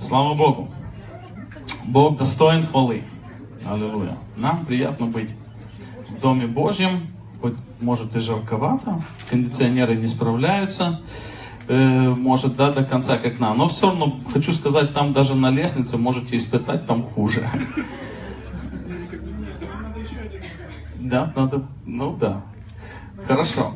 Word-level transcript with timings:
Слава 0.00 0.34
Богу. 0.34 0.70
Бог 1.84 2.16
достоин 2.16 2.66
хвалы. 2.66 3.04
Аллилуйя. 3.66 4.16
Нам 4.34 4.64
приятно 4.64 5.06
быть 5.06 5.30
в 6.08 6.18
Доме 6.20 6.46
Божьем. 6.46 7.08
Хоть, 7.42 7.54
может, 7.80 8.16
и 8.16 8.20
жарковато, 8.20 9.02
кондиционеры 9.30 9.96
не 9.96 10.06
справляются, 10.08 11.00
э, 11.68 12.08
может, 12.10 12.56
да, 12.56 12.70
до 12.70 12.84
конца, 12.84 13.16
как 13.16 13.38
нам. 13.40 13.56
Но 13.56 13.68
все 13.68 13.88
равно, 13.88 14.18
хочу 14.30 14.52
сказать, 14.52 14.92
там 14.92 15.14
даже 15.14 15.34
на 15.34 15.50
лестнице 15.50 15.96
можете 15.96 16.36
испытать, 16.36 16.86
там 16.86 17.02
хуже. 17.02 17.48
Да, 20.98 21.32
надо, 21.34 21.66
ну 21.86 22.14
да. 22.14 22.42
Хорошо. 23.26 23.74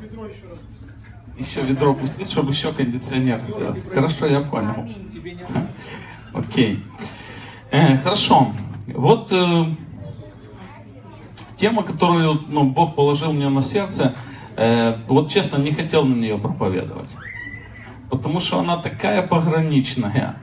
Еще 1.39 1.63
ведро 1.63 1.95
пустить, 1.95 2.31
чтобы 2.31 2.53
еще 2.53 2.73
кондиционер 2.73 3.41
сделать. 3.41 3.79
Хорошо, 3.93 4.27
я 4.27 4.41
понял. 4.41 4.89
Окей. 6.35 6.83
Э, 7.71 7.97
хорошо. 7.97 8.49
Вот 8.89 9.33
э, 9.33 9.65
тема, 11.57 11.83
которую 11.83 12.43
ну, 12.49 12.65
Бог 12.65 12.95
положил 12.95 13.33
мне 13.33 13.49
на 13.49 13.63
сердце, 13.63 14.15
э, 14.57 14.97
вот 15.07 15.31
честно, 15.31 15.59
не 15.59 15.73
хотел 15.73 16.05
на 16.05 16.15
нее 16.15 16.37
проповедовать. 16.39 17.11
Потому 18.11 18.41
что 18.41 18.59
она 18.59 18.77
такая 18.77 19.27
пограничная. 19.27 20.37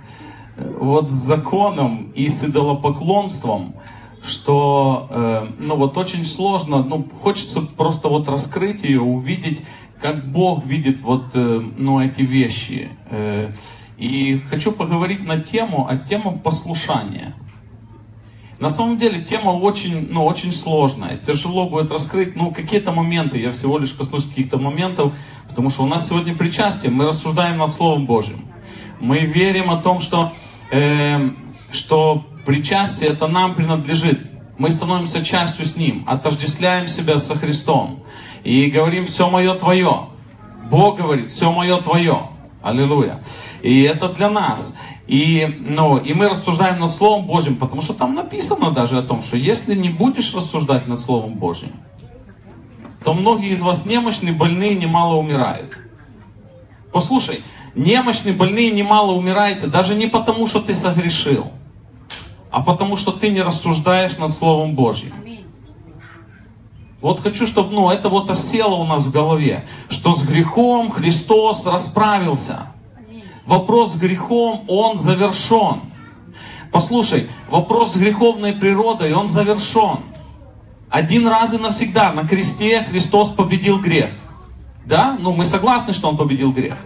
э, 0.57 0.73
Вот 0.79 1.09
с 1.09 1.13
законом 1.13 2.11
и 2.15 2.29
с 2.29 2.43
идолопоклонством, 2.43 3.75
что 4.23 5.07
э, 5.09 5.47
ну 5.59 5.75
вот 5.75 5.97
очень 5.97 6.25
сложно, 6.25 6.83
ну 6.83 7.07
хочется 7.21 7.61
просто 7.61 8.07
вот 8.07 8.29
раскрыть 8.29 8.83
ее, 8.83 9.01
увидеть, 9.01 9.61
как 9.99 10.31
Бог 10.31 10.65
видит 10.65 11.01
вот 11.01 11.31
э, 11.33 11.61
ну 11.77 11.99
эти 11.99 12.21
вещи. 12.21 12.89
Э, 13.09 13.51
и 14.01 14.41
хочу 14.49 14.71
поговорить 14.71 15.23
на 15.23 15.39
тему, 15.39 15.85
а 15.87 15.95
тема 15.95 16.31
послушания. 16.31 17.35
На 18.57 18.69
самом 18.69 18.97
деле 18.97 19.21
тема 19.21 19.51
очень, 19.51 20.07
ну, 20.11 20.25
очень 20.25 20.51
сложная. 20.53 21.17
Тяжело 21.17 21.69
будет 21.69 21.91
раскрыть, 21.91 22.35
ну, 22.35 22.51
какие-то 22.51 22.91
моменты. 22.91 23.39
Я 23.39 23.51
всего 23.51 23.77
лишь 23.77 23.93
коснусь 23.93 24.25
каких-то 24.25 24.57
моментов, 24.57 25.13
потому 25.47 25.69
что 25.69 25.83
у 25.83 25.85
нас 25.85 26.09
сегодня 26.09 26.35
причастие. 26.35 26.91
Мы 26.91 27.05
рассуждаем 27.05 27.59
над 27.59 27.73
Словом 27.73 28.07
Божьим. 28.07 28.45
Мы 28.99 29.19
верим 29.19 29.69
о 29.69 29.77
том, 29.77 30.01
что, 30.01 30.33
э, 30.71 31.29
что 31.71 32.25
причастие 32.47 33.11
это 33.11 33.27
нам 33.27 33.53
принадлежит. 33.53 34.19
Мы 34.57 34.71
становимся 34.71 35.23
частью 35.23 35.65
с 35.65 35.75
Ним, 35.75 36.05
отождествляем 36.07 36.87
себя 36.87 37.19
со 37.19 37.35
Христом. 37.35 38.03
И 38.43 38.65
говорим, 38.71 39.05
все 39.05 39.29
мое 39.29 39.53
твое. 39.53 40.07
Бог 40.71 40.97
говорит, 40.97 41.29
все 41.29 41.51
мое 41.51 41.79
твое. 41.81 42.30
Аллилуйя. 42.61 43.23
И 43.61 43.81
это 43.83 44.09
для 44.09 44.29
нас. 44.29 44.77
И, 45.07 45.57
ну, 45.59 45.97
и 45.97 46.13
мы 46.13 46.29
рассуждаем 46.29 46.79
над 46.79 46.91
Словом 46.91 47.25
Божьим, 47.25 47.57
потому 47.57 47.81
что 47.81 47.93
там 47.93 48.15
написано 48.15 48.71
даже 48.71 48.97
о 48.97 49.01
том, 49.01 49.21
что 49.21 49.35
если 49.35 49.75
не 49.75 49.89
будешь 49.89 50.33
рассуждать 50.33 50.87
над 50.87 50.99
Словом 50.99 51.35
Божьим, 51.35 51.71
то 53.03 53.13
многие 53.13 53.51
из 53.51 53.61
вас 53.61 53.85
немощные, 53.85 54.33
больные, 54.33 54.75
немало 54.75 55.15
умирают. 55.15 55.77
Послушай, 56.93 57.43
немощные, 57.73 58.33
больные, 58.33 58.71
немало 58.71 59.13
умирают, 59.13 59.69
даже 59.69 59.95
не 59.95 60.07
потому, 60.07 60.45
что 60.45 60.61
ты 60.61 60.75
согрешил, 60.75 61.51
а 62.51 62.61
потому, 62.61 62.95
что 62.95 63.11
ты 63.11 63.29
не 63.29 63.41
рассуждаешь 63.41 64.17
над 64.17 64.33
Словом 64.33 64.75
Божьим. 64.75 65.13
Вот 67.01 67.19
хочу, 67.19 67.47
чтобы 67.47 67.73
ну, 67.73 67.89
это 67.89 68.09
вот 68.09 68.29
осело 68.29 68.75
у 68.75 68.85
нас 68.85 69.03
в 69.03 69.11
голове, 69.11 69.65
что 69.89 70.15
с 70.15 70.23
грехом 70.23 70.91
Христос 70.91 71.65
расправился. 71.65 72.67
Вопрос 73.45 73.93
с 73.93 73.95
грехом, 73.95 74.63
он 74.67 74.99
завершен. 74.99 75.81
Послушай, 76.71 77.27
вопрос 77.49 77.93
с 77.93 77.97
греховной 77.97 78.53
природой, 78.53 79.13
он 79.13 79.27
завершен. 79.27 79.99
Один 80.89 81.27
раз 81.27 81.53
и 81.53 81.57
навсегда 81.57 82.11
на 82.13 82.27
кресте 82.27 82.83
Христос 82.83 83.29
победил 83.29 83.79
грех. 83.79 84.09
Да? 84.85 85.17
Ну, 85.19 85.33
мы 85.33 85.45
согласны, 85.45 85.93
что 85.93 86.09
Он 86.09 86.17
победил 86.17 86.51
грех. 86.51 86.77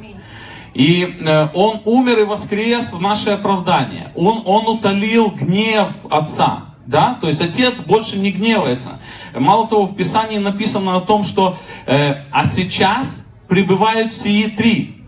И 0.76 1.18
э, 1.22 1.48
Он 1.54 1.82
умер 1.86 2.20
и 2.20 2.24
воскрес 2.24 2.94
в 2.94 3.02
наше 3.02 3.32
оправдание. 3.32 4.12
Он, 4.16 4.44
он 4.46 4.68
утолил 4.68 5.32
гнев 5.32 5.90
Отца. 6.10 6.75
Да? 6.86 7.18
То 7.20 7.28
есть 7.28 7.42
Отец 7.42 7.82
больше 7.82 8.18
не 8.18 8.32
гневается. 8.32 9.00
Мало 9.34 9.68
того, 9.68 9.86
в 9.86 9.96
Писании 9.96 10.38
написано 10.38 10.98
о 10.98 11.02
том, 11.02 11.24
что 11.24 11.58
э, 11.86 12.24
«А 12.32 12.46
сейчас 12.46 13.36
пребывают 13.48 14.14
сии 14.14 14.48
три». 14.50 15.04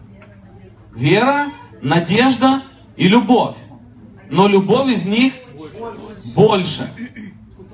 Вера, 0.96 1.48
надежда 1.82 2.64
и 2.96 3.08
любовь. 3.08 3.56
Но 4.30 4.48
любовь 4.48 4.92
из 4.92 5.06
них 5.06 5.34
больше. 6.36 6.90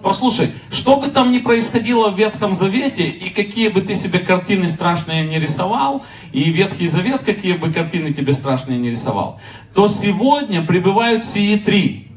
Послушай, 0.01 0.51
что 0.69 0.97
бы 0.97 1.07
там 1.07 1.31
ни 1.31 1.39
происходило 1.39 2.09
в 2.09 2.19
Ветхом 2.19 2.53
Завете, 2.53 3.05
и 3.05 3.29
какие 3.29 3.69
бы 3.69 3.81
ты 3.81 3.95
себе 3.95 4.19
картины 4.19 4.67
страшные 4.67 5.25
не 5.25 5.39
рисовал, 5.39 6.03
и 6.33 6.51
Ветхий 6.51 6.87
Завет, 6.87 7.21
какие 7.23 7.53
бы 7.53 7.71
картины 7.71 8.13
тебе 8.13 8.33
страшные 8.33 8.77
не 8.77 8.89
рисовал, 8.89 9.39
то 9.73 9.87
сегодня 9.87 10.61
пребывают 10.65 11.25
сии 11.25 11.57
три. 11.57 12.09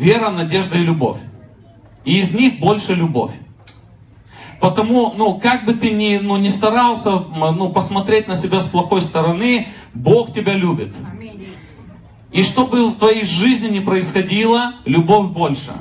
Вера, 0.00 0.30
надежда 0.30 0.78
и 0.78 0.82
любовь. 0.82 1.18
И 2.06 2.20
из 2.20 2.32
них 2.32 2.58
больше 2.58 2.94
любовь. 2.94 3.32
Потому, 4.58 5.12
ну, 5.14 5.38
как 5.38 5.66
бы 5.66 5.74
ты 5.74 5.90
ни, 5.90 6.16
ну, 6.16 6.38
ни 6.38 6.48
старался 6.48 7.18
ну, 7.18 7.68
посмотреть 7.68 8.26
на 8.26 8.34
себя 8.34 8.62
с 8.62 8.66
плохой 8.66 9.02
стороны, 9.02 9.68
Бог 9.92 10.32
тебя 10.32 10.54
любит. 10.54 10.96
И 12.32 12.42
что 12.42 12.66
бы 12.66 12.88
в 12.88 12.96
твоей 12.96 13.26
жизни 13.26 13.68
ни 13.68 13.80
происходило, 13.80 14.72
любовь 14.86 15.32
больше. 15.32 15.72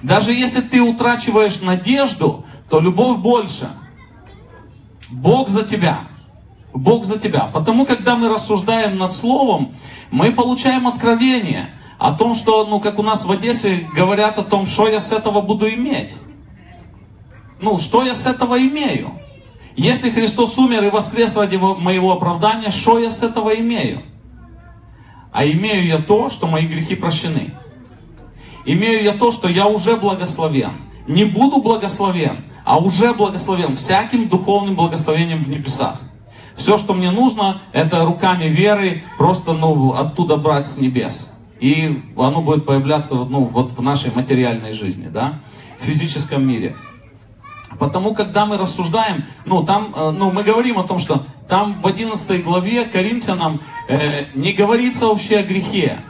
Даже 0.00 0.32
если 0.32 0.60
ты 0.60 0.80
утрачиваешь 0.80 1.60
надежду, 1.60 2.44
то 2.70 2.78
любовь 2.78 3.18
больше. 3.18 3.68
Бог 5.10 5.48
за 5.48 5.64
тебя. 5.64 6.02
Бог 6.72 7.04
за 7.04 7.18
тебя. 7.18 7.50
Потому, 7.52 7.84
когда 7.84 8.14
мы 8.14 8.28
рассуждаем 8.28 8.96
над 8.96 9.12
Словом, 9.12 9.74
мы 10.12 10.30
получаем 10.30 10.86
откровение 10.86 11.70
о 12.04 12.12
том, 12.12 12.34
что, 12.34 12.66
ну, 12.66 12.80
как 12.80 12.98
у 12.98 13.02
нас 13.02 13.24
в 13.24 13.30
Одессе 13.30 13.88
говорят 13.94 14.38
о 14.38 14.42
том, 14.42 14.66
что 14.66 14.88
я 14.88 15.00
с 15.00 15.10
этого 15.10 15.40
буду 15.40 15.66
иметь. 15.70 16.14
Ну, 17.62 17.78
что 17.78 18.04
я 18.04 18.14
с 18.14 18.26
этого 18.26 18.58
имею? 18.58 19.12
Если 19.74 20.10
Христос 20.10 20.58
умер 20.58 20.84
и 20.84 20.90
воскрес 20.90 21.34
ради 21.34 21.56
моего 21.56 22.12
оправдания, 22.12 22.70
что 22.70 22.98
я 22.98 23.10
с 23.10 23.22
этого 23.22 23.58
имею? 23.58 24.02
А 25.32 25.46
имею 25.46 25.86
я 25.86 25.96
то, 25.96 26.28
что 26.28 26.46
мои 26.46 26.66
грехи 26.66 26.94
прощены. 26.94 27.54
Имею 28.66 29.02
я 29.02 29.12
то, 29.12 29.32
что 29.32 29.48
я 29.48 29.66
уже 29.66 29.96
благословен. 29.96 30.72
Не 31.06 31.24
буду 31.24 31.62
благословен, 31.62 32.44
а 32.66 32.80
уже 32.80 33.14
благословен 33.14 33.76
всяким 33.76 34.28
духовным 34.28 34.76
благословением 34.76 35.42
в 35.42 35.48
небесах. 35.48 36.02
Все, 36.54 36.76
что 36.76 36.92
мне 36.92 37.10
нужно, 37.10 37.62
это 37.72 38.04
руками 38.04 38.44
веры 38.44 39.04
просто 39.16 39.54
ну, 39.54 39.94
оттуда 39.94 40.36
брать 40.36 40.68
с 40.68 40.76
небес. 40.76 41.33
И 41.64 42.02
оно 42.18 42.42
будет 42.42 42.66
появляться 42.66 43.14
ну, 43.14 43.44
вот 43.44 43.72
в 43.72 43.80
нашей 43.80 44.12
материальной 44.14 44.74
жизни, 44.74 45.08
да, 45.08 45.40
в 45.80 45.84
физическом 45.84 46.46
мире. 46.46 46.76
Потому, 47.78 48.14
когда 48.14 48.44
мы 48.44 48.58
рассуждаем, 48.58 49.24
ну, 49.46 49.64
там, 49.64 49.94
ну, 49.96 50.30
мы 50.30 50.42
говорим 50.42 50.78
о 50.78 50.84
том, 50.84 50.98
что 50.98 51.24
там 51.48 51.80
в 51.80 51.86
11 51.86 52.44
главе 52.44 52.84
Коринфянам 52.84 53.62
э, 53.88 54.26
не 54.34 54.52
говорится 54.52 55.06
вообще 55.06 55.38
о 55.38 55.42
грехе. 55.42 56.00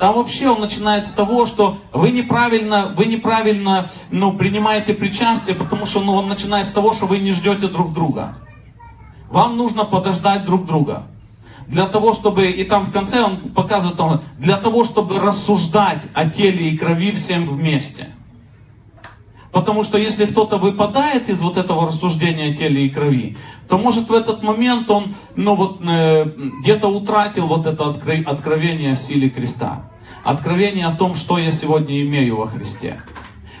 Там 0.00 0.16
вообще 0.16 0.48
он 0.48 0.60
начинает 0.60 1.06
с 1.06 1.12
того, 1.12 1.46
что 1.46 1.78
вы 1.92 2.10
неправильно, 2.10 2.92
вы 2.96 3.06
неправильно 3.06 3.88
ну, 4.10 4.32
принимаете 4.32 4.94
причастие, 4.94 5.54
потому 5.54 5.86
что 5.86 6.00
ну, 6.00 6.14
он 6.14 6.26
начинает 6.26 6.66
с 6.66 6.72
того, 6.72 6.92
что 6.92 7.06
вы 7.06 7.18
не 7.18 7.30
ждете 7.30 7.68
друг 7.68 7.92
друга. 7.92 8.38
Вам 9.30 9.56
нужно 9.56 9.84
подождать 9.84 10.44
друг 10.44 10.66
друга. 10.66 11.06
Для 11.66 11.86
того, 11.86 12.12
чтобы, 12.12 12.50
и 12.50 12.64
там 12.64 12.86
в 12.86 12.92
конце 12.92 13.22
он 13.22 13.50
показывает, 13.50 14.20
для 14.38 14.56
того, 14.56 14.84
чтобы 14.84 15.18
рассуждать 15.18 16.02
о 16.12 16.28
теле 16.28 16.70
и 16.70 16.76
крови 16.76 17.12
всем 17.12 17.48
вместе. 17.48 18.08
Потому 19.54 19.84
что 19.84 19.96
если 19.96 20.26
кто-то 20.26 20.58
выпадает 20.58 21.28
из 21.28 21.40
вот 21.40 21.56
этого 21.56 21.86
рассуждения 21.86 22.52
о 22.52 22.56
теле 22.56 22.86
и 22.86 22.90
крови, 22.90 23.36
то 23.68 23.78
может 23.78 24.10
в 24.10 24.12
этот 24.12 24.42
момент 24.42 24.90
он 24.90 25.14
ну, 25.36 25.54
вот, 25.54 25.80
э, 25.80 26.24
где-то 26.60 26.88
утратил 26.88 27.46
вот 27.46 27.64
это 27.64 27.88
откровение 27.88 28.92
о 28.92 28.96
силе 28.96 29.30
креста. 29.30 29.90
Откровение 30.24 30.86
о 30.86 30.96
том, 30.96 31.14
что 31.14 31.38
я 31.38 31.52
сегодня 31.52 32.02
имею 32.02 32.36
во 32.36 32.48
Христе. 32.48 33.00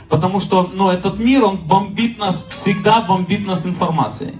Потому 0.08 0.40
что 0.40 0.68
ну, 0.74 0.90
этот 0.90 1.20
мир, 1.20 1.44
он 1.44 1.58
бомбит 1.58 2.18
нас, 2.18 2.44
всегда 2.50 3.00
бомбит 3.00 3.46
нас 3.46 3.64
информацией. 3.64 4.34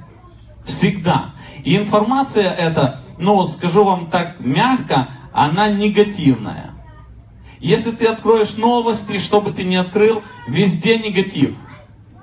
Всегда. 0.64 1.34
И 1.62 1.76
информация 1.76 2.50
эта, 2.50 3.00
ну, 3.19 3.46
скажу 3.46 3.84
вам 3.84 4.11
так 4.11 4.37
мягко, 4.40 5.08
она 5.32 5.69
негативная. 5.69 6.70
Если 7.61 7.93
ты 7.93 8.06
откроешь 8.06 8.56
новости, 8.56 9.19
что 9.19 9.40
бы 9.40 9.50
ты 9.50 9.64
ни 9.64 9.76
открыл, 9.76 10.22
везде 10.46 10.99
негатив. 10.99 11.55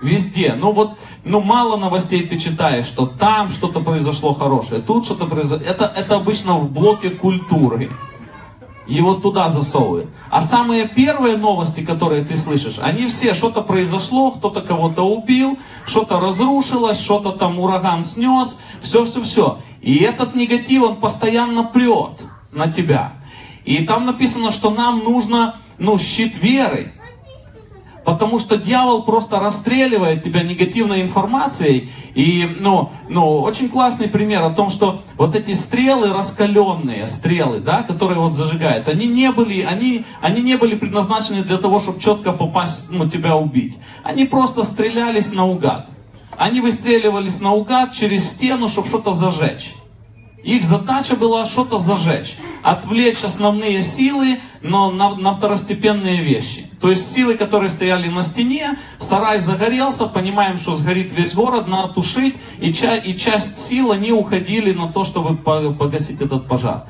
Везде. 0.02 0.56
Ну 0.58 0.72
вот, 0.72 0.98
ну 1.24 1.42
мало 1.42 1.78
новостей 1.78 2.28
ты 2.28 2.40
читаешь, 2.40 2.86
что 2.86 3.06
там 3.06 3.50
что-то 3.50 3.82
произошло 3.82 4.34
хорошее, 4.34 4.82
тут 4.82 5.06
что-то 5.06 5.26
произошло. 5.26 5.66
Это, 5.66 5.86
это 5.86 6.16
обычно 6.16 6.58
в 6.58 6.72
блоке 6.72 7.12
культуры. 7.12 7.92
Вот 9.02 9.22
туда 9.22 9.50
засовывает. 9.50 10.10
А 10.30 10.42
самые 10.42 10.88
первые 10.88 11.38
новости, 11.38 11.82
которые 11.82 12.24
ты 12.24 12.36
слышишь, 12.36 12.80
они 12.80 13.08
все, 13.08 13.34
что-то 13.34 13.62
произошло, 13.62 14.32
кто-то 14.32 14.62
кого-то 14.62 15.04
убил, 15.04 15.60
что-то 15.86 16.20
разрушилось, 16.20 17.00
что-то 17.00 17.32
там 17.32 17.60
ураган 17.60 18.04
снес, 18.04 18.58
все-все-все. 18.82 19.60
И 19.82 19.98
этот 19.98 20.36
негатив, 20.36 20.84
он 20.84 20.96
постоянно 20.98 21.64
прет 21.64 22.22
на 22.52 22.72
тебя. 22.72 23.14
И 23.66 23.86
там 23.86 24.06
написано, 24.06 24.52
что 24.52 24.70
нам 24.72 25.00
нужно, 25.00 25.56
ну, 25.78 25.98
щит 25.98 26.42
веры. 26.42 26.94
Потому 28.12 28.40
что 28.40 28.58
дьявол 28.58 29.04
просто 29.04 29.40
расстреливает 29.40 30.22
тебя 30.22 30.44
негативной 30.44 31.02
информацией. 31.02 31.90
И, 32.14 32.46
ну, 32.60 32.92
ну, 33.08 33.40
очень 33.40 33.70
классный 33.70 34.10
пример 34.10 34.44
о 34.44 34.50
том, 34.50 34.70
что 34.70 35.02
вот 35.16 35.34
эти 35.34 35.54
стрелы 35.54 36.12
раскаленные, 36.12 37.08
стрелы, 37.08 37.62
да, 37.62 37.84
которые 37.84 38.20
вот 38.20 38.34
зажигают, 38.34 38.90
они 38.90 39.08
не 39.08 39.32
были, 39.32 39.62
они, 39.62 40.04
они 40.20 40.42
не 40.42 40.58
были 40.58 40.76
предназначены 40.76 41.42
для 41.42 41.58
того, 41.58 41.80
чтобы 41.80 42.02
четко 42.02 42.34
попасть, 42.34 42.88
ну, 42.90 43.10
тебя 43.10 43.38
убить. 43.38 43.78
Они 44.04 44.26
просто 44.26 44.66
стрелялись 44.66 45.32
наугад. 45.32 45.88
Они 46.36 46.60
выстреливались 46.60 47.40
наугад 47.40 47.94
через 47.94 48.28
стену, 48.28 48.68
чтобы 48.68 48.90
что-то 48.90 49.14
зажечь. 49.14 49.74
Их 50.44 50.64
задача 50.64 51.16
была 51.16 51.46
что-то 51.46 51.78
зажечь, 51.80 52.36
отвлечь 52.64 53.24
основные 53.24 53.84
силы, 53.84 54.40
но 54.62 54.92
на, 54.92 55.16
на 55.16 55.34
второстепенные 55.34 56.24
вещи. 56.24 56.68
То 56.80 56.90
есть 56.90 57.14
силы, 57.14 57.36
которые 57.36 57.70
стояли 57.70 58.08
на 58.10 58.24
стене, 58.24 58.80
сарай 59.00 59.40
загорелся, 59.40 60.08
понимаем, 60.08 60.58
что 60.58 60.76
сгорит 60.76 61.14
весь 61.14 61.36
город, 61.36 61.68
надо 61.68 61.94
тушить, 61.94 62.36
и, 62.60 62.74
ча, 62.74 62.96
и 62.96 63.16
часть 63.16 63.60
сил 63.60 63.92
они 63.92 64.12
уходили 64.12 64.72
на 64.72 64.88
то, 64.92 65.04
чтобы 65.04 65.38
погасить 65.38 66.22
этот 66.22 66.48
пожар. 66.48 66.86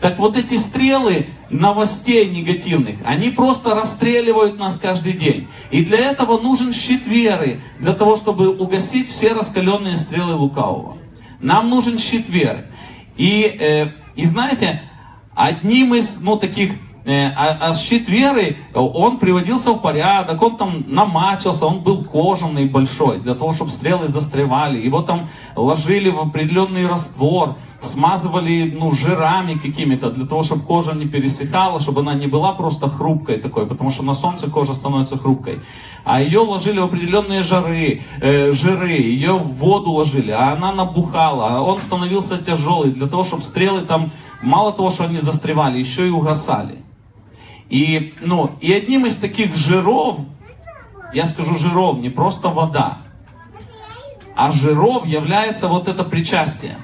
Так 0.00 0.18
вот 0.18 0.36
эти 0.36 0.58
стрелы 0.58 1.28
новостей 1.48 2.28
негативных, 2.28 2.96
они 3.04 3.30
просто 3.30 3.74
расстреливают 3.74 4.58
нас 4.58 4.78
каждый 4.78 5.12
день. 5.12 5.48
И 5.70 5.84
для 5.84 6.10
этого 6.10 6.38
нужен 6.38 6.72
щит 6.72 7.06
веры, 7.06 7.60
для 7.78 7.92
того, 7.92 8.16
чтобы 8.16 8.54
угасить 8.54 9.08
все 9.08 9.32
раскаленные 9.32 9.96
стрелы 9.96 10.34
лукавого. 10.34 10.98
Нам 11.40 11.70
нужен 11.70 11.98
щит 11.98 12.28
веры. 12.28 12.66
И, 13.16 13.42
э, 13.44 13.92
и 14.14 14.26
знаете, 14.26 14.82
одним 15.34 15.94
из, 15.94 16.20
ну, 16.20 16.36
таких, 16.36 16.72
э, 17.04 17.28
а, 17.28 17.70
а 17.70 17.74
щит 17.74 18.08
веры, 18.08 18.56
он 18.74 19.18
приводился 19.18 19.72
в 19.72 19.80
порядок, 19.80 20.42
он 20.42 20.56
там 20.56 20.84
намачился, 20.86 21.66
он 21.66 21.80
был 21.80 22.04
кожаный 22.04 22.66
большой, 22.66 23.20
для 23.20 23.34
того, 23.34 23.52
чтобы 23.52 23.70
стрелы 23.70 24.08
застревали. 24.08 24.78
Его 24.78 25.02
там 25.02 25.28
ложили 25.54 26.10
в 26.10 26.18
определенный 26.18 26.86
раствор, 26.86 27.56
смазывали 27.86 28.70
ну, 28.78 28.92
жирами 28.92 29.54
какими-то, 29.54 30.10
для 30.10 30.26
того, 30.26 30.42
чтобы 30.42 30.64
кожа 30.64 30.92
не 30.92 31.06
пересыхала, 31.06 31.80
чтобы 31.80 32.02
она 32.02 32.14
не 32.14 32.26
была 32.26 32.52
просто 32.52 32.88
хрупкой 32.88 33.38
такой, 33.38 33.66
потому 33.66 33.90
что 33.90 34.02
на 34.02 34.14
солнце 34.14 34.50
кожа 34.50 34.74
становится 34.74 35.16
хрупкой. 35.16 35.60
А 36.04 36.20
ее 36.20 36.40
ложили 36.40 36.78
в 36.78 36.84
определенные 36.84 37.42
жары, 37.42 38.02
э, 38.20 38.52
жиры, 38.52 38.90
ее 38.90 39.38
в 39.38 39.54
воду 39.54 39.92
ложили, 39.92 40.30
а 40.30 40.52
она 40.52 40.72
набухала, 40.72 41.56
а 41.56 41.60
он 41.62 41.80
становился 41.80 42.38
тяжелый, 42.38 42.90
для 42.90 43.06
того, 43.06 43.24
чтобы 43.24 43.42
стрелы 43.42 43.82
там, 43.82 44.10
мало 44.42 44.72
того, 44.72 44.90
что 44.90 45.04
они 45.04 45.18
застревали, 45.18 45.78
еще 45.78 46.06
и 46.06 46.10
угасали. 46.10 46.78
И, 47.70 48.14
ну, 48.20 48.50
и 48.60 48.72
одним 48.72 49.06
из 49.06 49.16
таких 49.16 49.56
жиров, 49.56 50.18
я 51.14 51.26
скажу 51.26 51.56
жиров, 51.56 51.98
не 51.98 52.10
просто 52.10 52.48
вода, 52.48 52.98
а 54.36 54.52
жиров 54.52 55.06
является 55.06 55.66
вот 55.66 55.88
это 55.88 56.04
причастие 56.04 56.76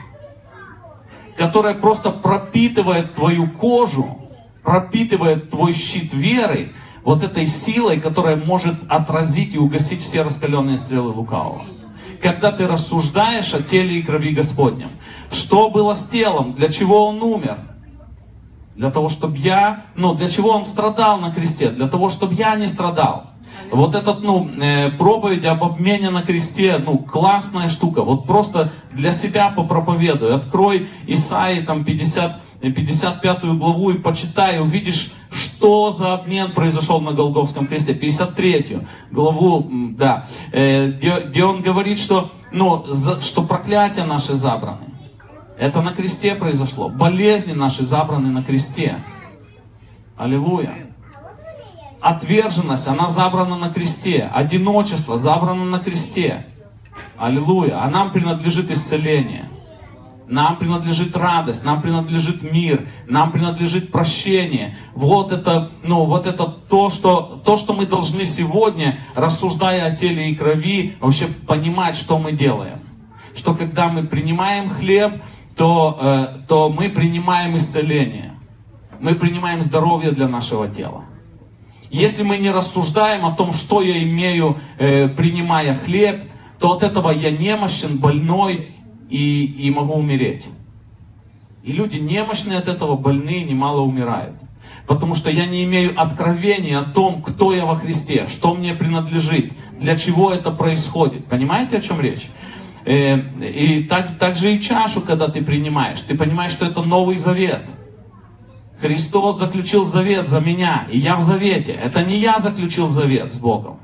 которая 1.42 1.74
просто 1.74 2.12
пропитывает 2.12 3.16
твою 3.16 3.48
кожу, 3.48 4.16
пропитывает 4.62 5.50
твой 5.50 5.72
щит 5.72 6.14
веры 6.14 6.72
вот 7.02 7.24
этой 7.24 7.48
силой, 7.48 8.00
которая 8.00 8.36
может 8.36 8.76
отразить 8.88 9.52
и 9.52 9.58
угасить 9.58 10.00
все 10.00 10.22
раскаленные 10.22 10.78
стрелы 10.78 11.10
лукавого. 11.10 11.62
Когда 12.22 12.52
ты 12.52 12.68
рассуждаешь 12.68 13.52
о 13.54 13.60
теле 13.60 13.98
и 13.98 14.04
крови 14.04 14.32
Господнем, 14.32 14.90
что 15.32 15.68
было 15.68 15.94
с 15.94 16.06
телом, 16.06 16.52
для 16.52 16.68
чего 16.68 17.08
он 17.08 17.20
умер, 17.20 17.58
для 18.76 18.92
того, 18.92 19.08
чтобы 19.08 19.36
я, 19.36 19.86
ну, 19.96 20.14
для 20.14 20.30
чего 20.30 20.50
он 20.50 20.64
страдал 20.64 21.18
на 21.18 21.32
кресте, 21.32 21.70
для 21.70 21.88
того, 21.88 22.08
чтобы 22.08 22.34
я 22.34 22.54
не 22.54 22.68
страдал. 22.68 23.31
Вот 23.72 23.94
этот, 23.94 24.22
ну, 24.22 24.46
э, 24.60 24.90
проповедь 24.90 25.46
об 25.46 25.64
обмене 25.64 26.10
на 26.10 26.20
кресте, 26.20 26.76
ну, 26.76 26.98
классная 26.98 27.70
штука. 27.70 28.02
Вот 28.02 28.26
просто 28.26 28.70
для 28.92 29.12
себя 29.12 29.48
попроповедуй. 29.48 30.34
Открой 30.34 30.88
Исаи, 31.06 31.62
там, 31.62 31.82
50, 31.82 32.42
55 32.60 33.44
главу 33.54 33.90
и 33.92 33.98
почитай, 33.98 34.60
увидишь, 34.60 35.14
что 35.30 35.90
за 35.90 36.12
обмен 36.12 36.52
произошел 36.52 37.00
на 37.00 37.12
Голговском 37.12 37.66
кресте. 37.66 37.94
53 37.94 38.80
главу, 39.10 39.66
да, 39.96 40.26
э, 40.52 40.88
где, 40.88 41.20
где 41.20 41.44
он 41.44 41.62
говорит, 41.62 41.98
что, 41.98 42.30
ну, 42.52 42.84
за, 42.88 43.22
что 43.22 43.42
проклятия 43.42 44.04
наши 44.04 44.34
забраны. 44.34 44.92
Это 45.58 45.80
на 45.80 45.94
кресте 45.94 46.34
произошло. 46.34 46.90
Болезни 46.90 47.54
наши 47.54 47.84
забраны 47.84 48.28
на 48.28 48.42
кресте. 48.42 49.02
Аллилуйя. 50.18 50.91
Отверженность, 52.02 52.88
она 52.88 53.08
забрана 53.10 53.56
на 53.56 53.70
кресте. 53.70 54.28
Одиночество 54.34 55.20
забрано 55.20 55.64
на 55.64 55.78
кресте. 55.78 56.46
Аллилуйя. 57.16 57.84
А 57.84 57.88
нам 57.88 58.10
принадлежит 58.10 58.72
исцеление. 58.72 59.48
Нам 60.26 60.56
принадлежит 60.56 61.16
радость, 61.16 61.62
нам 61.62 61.82
принадлежит 61.82 62.42
мир, 62.42 62.86
нам 63.06 63.32
принадлежит 63.32 63.92
прощение. 63.92 64.76
Вот 64.94 65.30
это, 65.30 65.70
ну, 65.82 66.06
вот 66.06 66.26
это 66.26 66.46
то, 66.46 66.90
что, 66.90 67.42
то, 67.44 67.56
что 67.58 67.74
мы 67.74 67.86
должны 67.86 68.24
сегодня, 68.24 68.98
рассуждая 69.14 69.84
о 69.84 69.94
теле 69.94 70.30
и 70.30 70.34
крови, 70.34 70.96
вообще 71.00 71.26
понимать, 71.26 71.96
что 71.96 72.18
мы 72.18 72.32
делаем. 72.32 72.78
Что 73.36 73.54
когда 73.54 73.88
мы 73.88 74.04
принимаем 74.04 74.70
хлеб, 74.70 75.22
то, 75.54 75.98
э, 76.00 76.26
то 76.48 76.70
мы 76.70 76.88
принимаем 76.88 77.58
исцеление. 77.58 78.32
Мы 79.00 79.14
принимаем 79.14 79.60
здоровье 79.60 80.12
для 80.12 80.28
нашего 80.28 80.66
тела. 80.66 81.04
Если 81.92 82.22
мы 82.22 82.38
не 82.38 82.50
рассуждаем 82.50 83.26
о 83.26 83.32
том, 83.32 83.52
что 83.52 83.82
я 83.82 84.02
имею, 84.02 84.56
э, 84.78 85.08
принимая 85.08 85.74
хлеб, 85.74 86.22
то 86.58 86.72
от 86.72 86.82
этого 86.82 87.10
я 87.10 87.30
немощен, 87.30 87.98
больной 87.98 88.74
и, 89.10 89.44
и 89.44 89.70
могу 89.70 89.96
умереть. 89.96 90.46
И 91.62 91.72
люди 91.72 91.98
немощные 91.98 92.58
от 92.58 92.68
этого, 92.68 92.96
больные, 92.96 93.44
немало 93.44 93.82
умирают. 93.82 94.34
Потому 94.86 95.14
что 95.14 95.30
я 95.30 95.44
не 95.44 95.64
имею 95.64 95.92
откровения 96.00 96.80
о 96.80 96.84
том, 96.84 97.20
кто 97.20 97.52
я 97.52 97.66
во 97.66 97.76
Христе, 97.76 98.26
что 98.26 98.54
мне 98.54 98.72
принадлежит, 98.72 99.52
для 99.78 99.94
чего 99.96 100.32
это 100.32 100.50
происходит. 100.50 101.26
Понимаете, 101.26 101.76
о 101.76 101.82
чем 101.82 102.00
речь? 102.00 102.30
Э, 102.86 103.18
и 103.18 103.84
так, 103.84 104.18
так 104.18 104.36
же 104.36 104.54
и 104.54 104.62
чашу, 104.62 105.02
когда 105.02 105.28
ты 105.28 105.44
принимаешь, 105.44 106.00
ты 106.00 106.16
понимаешь, 106.16 106.52
что 106.52 106.64
это 106.64 106.80
Новый 106.80 107.18
Завет– 107.18 107.66
Христос 108.82 109.38
заключил 109.38 109.86
завет 109.86 110.28
за 110.28 110.40
меня, 110.40 110.88
и 110.90 110.98
я 110.98 111.14
в 111.14 111.22
завете. 111.22 111.70
Это 111.70 112.02
не 112.02 112.18
я 112.18 112.40
заключил 112.40 112.88
завет 112.88 113.32
с 113.32 113.38
Богом. 113.38 113.78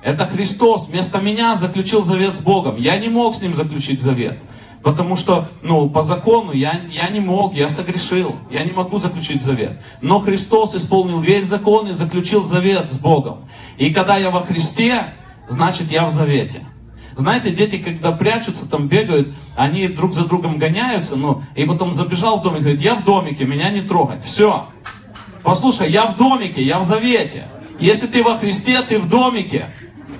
Это 0.00 0.26
Христос 0.26 0.86
вместо 0.86 1.20
меня 1.20 1.56
заключил 1.56 2.04
завет 2.04 2.36
с 2.36 2.40
Богом. 2.40 2.76
Я 2.76 2.98
не 2.98 3.08
мог 3.08 3.34
с 3.34 3.42
Ним 3.42 3.52
заключить 3.54 4.00
завет. 4.00 4.38
Потому 4.84 5.16
что, 5.16 5.48
ну, 5.62 5.90
по 5.90 6.02
закону 6.02 6.52
я, 6.52 6.82
я 6.88 7.08
не 7.08 7.18
мог, 7.18 7.54
я 7.54 7.68
согрешил. 7.68 8.36
Я 8.48 8.64
не 8.64 8.70
могу 8.70 9.00
заключить 9.00 9.42
завет. 9.42 9.80
Но 10.00 10.20
Христос 10.20 10.76
исполнил 10.76 11.20
весь 11.20 11.46
закон 11.46 11.88
и 11.88 11.92
заключил 11.92 12.44
завет 12.44 12.92
с 12.92 12.98
Богом. 12.98 13.48
И 13.76 13.92
когда 13.92 14.16
я 14.18 14.30
во 14.30 14.42
Христе, 14.42 15.14
значит 15.48 15.90
я 15.90 16.04
в 16.04 16.12
завете. 16.12 16.64
Знаете, 17.16 17.50
дети, 17.50 17.78
когда 17.78 18.12
прячутся, 18.12 18.68
там 18.68 18.88
бегают, 18.88 19.28
они 19.56 19.88
друг 19.88 20.14
за 20.14 20.26
другом 20.26 20.58
гоняются, 20.58 21.16
ну, 21.16 21.42
и 21.54 21.64
потом 21.64 21.92
забежал 21.92 22.40
в 22.40 22.42
домик, 22.42 22.60
говорит, 22.60 22.80
я 22.80 22.94
в 22.94 23.04
домике, 23.04 23.44
меня 23.44 23.70
не 23.70 23.82
трогать. 23.82 24.24
Все. 24.24 24.66
Послушай, 25.42 25.90
я 25.90 26.06
в 26.06 26.16
домике, 26.16 26.62
я 26.62 26.78
в 26.78 26.84
завете. 26.84 27.48
Если 27.80 28.06
ты 28.06 28.22
во 28.22 28.38
Христе, 28.38 28.80
ты 28.82 28.98
в 28.98 29.08
домике. 29.08 29.74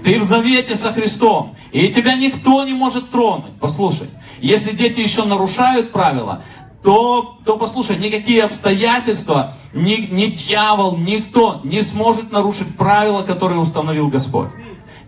Ты 0.05 0.19
в 0.19 0.25
завете 0.25 0.75
со 0.75 0.93
Христом. 0.93 1.55
И 1.71 1.89
тебя 1.89 2.17
никто 2.17 2.65
не 2.65 2.73
может 2.73 3.11
тронуть. 3.11 3.53
Послушай, 3.61 4.11
если 4.41 4.75
дети 4.75 5.01
еще 5.01 5.25
нарушают 5.25 5.93
правила, 5.93 6.43
то, 6.83 7.39
то 7.45 7.57
послушай, 7.57 7.97
никакие 7.97 8.43
обстоятельства, 8.43 9.55
ни, 9.73 10.09
ни 10.11 10.27
дьявол, 10.27 10.97
никто 10.97 11.61
не 11.63 11.83
сможет 11.83 12.33
нарушить 12.33 12.77
правила, 12.77 13.23
которые 13.23 13.61
установил 13.61 14.09
Господь. 14.09 14.49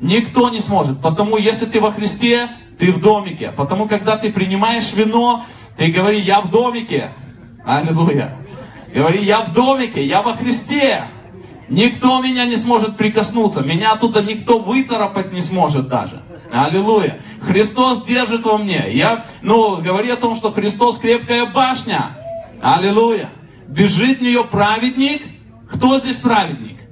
Никто 0.04 0.50
не 0.50 0.60
сможет. 0.60 1.00
Потому 1.00 1.38
если 1.38 1.64
ты 1.64 1.80
во 1.80 1.90
Христе, 1.90 2.50
ты 2.78 2.92
в 2.92 3.00
домике. 3.00 3.52
Потому 3.56 3.88
когда 3.88 4.18
ты 4.18 4.30
принимаешь 4.30 4.92
вино, 4.92 5.46
ты 5.78 5.90
говори, 5.90 6.20
я 6.20 6.42
в 6.42 6.50
домике. 6.50 7.12
Аллилуйя. 7.64 8.36
Говори, 8.94 9.24
я 9.24 9.40
в 9.40 9.54
домике, 9.54 10.04
я 10.04 10.20
во 10.20 10.34
Христе. 10.34 11.06
Никто 11.70 12.20
меня 12.20 12.44
не 12.44 12.58
сможет 12.58 12.98
прикоснуться. 12.98 13.62
Меня 13.62 13.92
оттуда 13.92 14.22
никто 14.22 14.58
выцарапать 14.58 15.32
не 15.32 15.40
сможет 15.40 15.88
даже. 15.88 16.22
Аллилуйя. 16.52 17.18
Христос 17.40 18.04
держит 18.04 18.44
во 18.44 18.58
мне. 18.58 18.84
Я, 18.90 19.24
ну, 19.40 19.80
говори 19.80 20.10
о 20.10 20.16
том, 20.16 20.36
что 20.36 20.52
Христос 20.52 20.98
крепкая 20.98 21.46
башня. 21.46 22.10
Аллилуйя. 22.60 23.30
Бежит 23.68 24.18
в 24.18 24.22
нее 24.22 24.44
праведник. 24.44 25.22
Кто 25.72 25.98
здесь 25.98 26.16
праведник? 26.16 26.83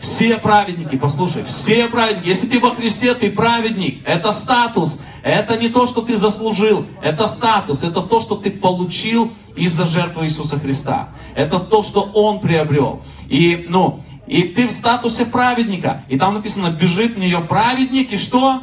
Все 0.00 0.36
праведники, 0.38 0.96
послушай, 0.96 1.42
все 1.44 1.88
праведники. 1.88 2.28
Если 2.28 2.46
ты 2.46 2.60
во 2.60 2.74
Христе, 2.74 3.14
ты 3.14 3.30
праведник. 3.30 4.02
Это 4.04 4.32
статус. 4.32 5.00
Это 5.22 5.56
не 5.56 5.68
то, 5.68 5.86
что 5.86 6.02
ты 6.02 6.16
заслужил. 6.16 6.86
Это 7.02 7.26
статус. 7.26 7.82
Это 7.82 8.02
то, 8.02 8.20
что 8.20 8.36
ты 8.36 8.50
получил 8.50 9.32
из-за 9.56 9.86
жертвы 9.86 10.26
Иисуса 10.26 10.58
Христа. 10.58 11.10
Это 11.34 11.58
то, 11.58 11.82
что 11.82 12.02
Он 12.02 12.40
приобрел. 12.40 13.02
И, 13.28 13.66
ну, 13.68 14.02
и 14.26 14.42
ты 14.42 14.68
в 14.68 14.72
статусе 14.72 15.24
праведника. 15.24 16.04
И 16.08 16.18
там 16.18 16.34
написано, 16.34 16.70
бежит 16.70 17.16
в 17.16 17.18
нее 17.18 17.40
праведник, 17.40 18.12
и 18.12 18.18
что? 18.18 18.62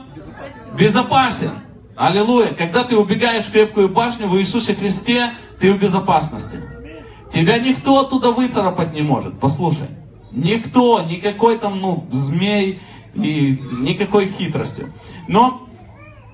Безопасен. 0.77 1.51
Аллилуйя. 1.95 2.53
Когда 2.53 2.83
ты 2.83 2.95
убегаешь 2.95 3.45
в 3.45 3.51
крепкую 3.51 3.89
башню 3.89 4.27
в 4.27 4.37
Иисусе 4.39 4.75
Христе, 4.75 5.33
ты 5.59 5.73
в 5.73 5.79
безопасности. 5.79 6.59
Тебя 7.33 7.57
никто 7.57 7.99
оттуда 7.99 8.31
выцарапать 8.31 8.93
не 8.93 9.01
может. 9.01 9.39
Послушай. 9.39 9.87
Никто, 10.33 11.01
никакой 11.03 11.57
там, 11.57 11.79
ну, 11.79 12.07
змей 12.11 12.79
и 13.13 13.59
никакой 13.79 14.29
хитрости. 14.29 14.91
Но 15.27 15.67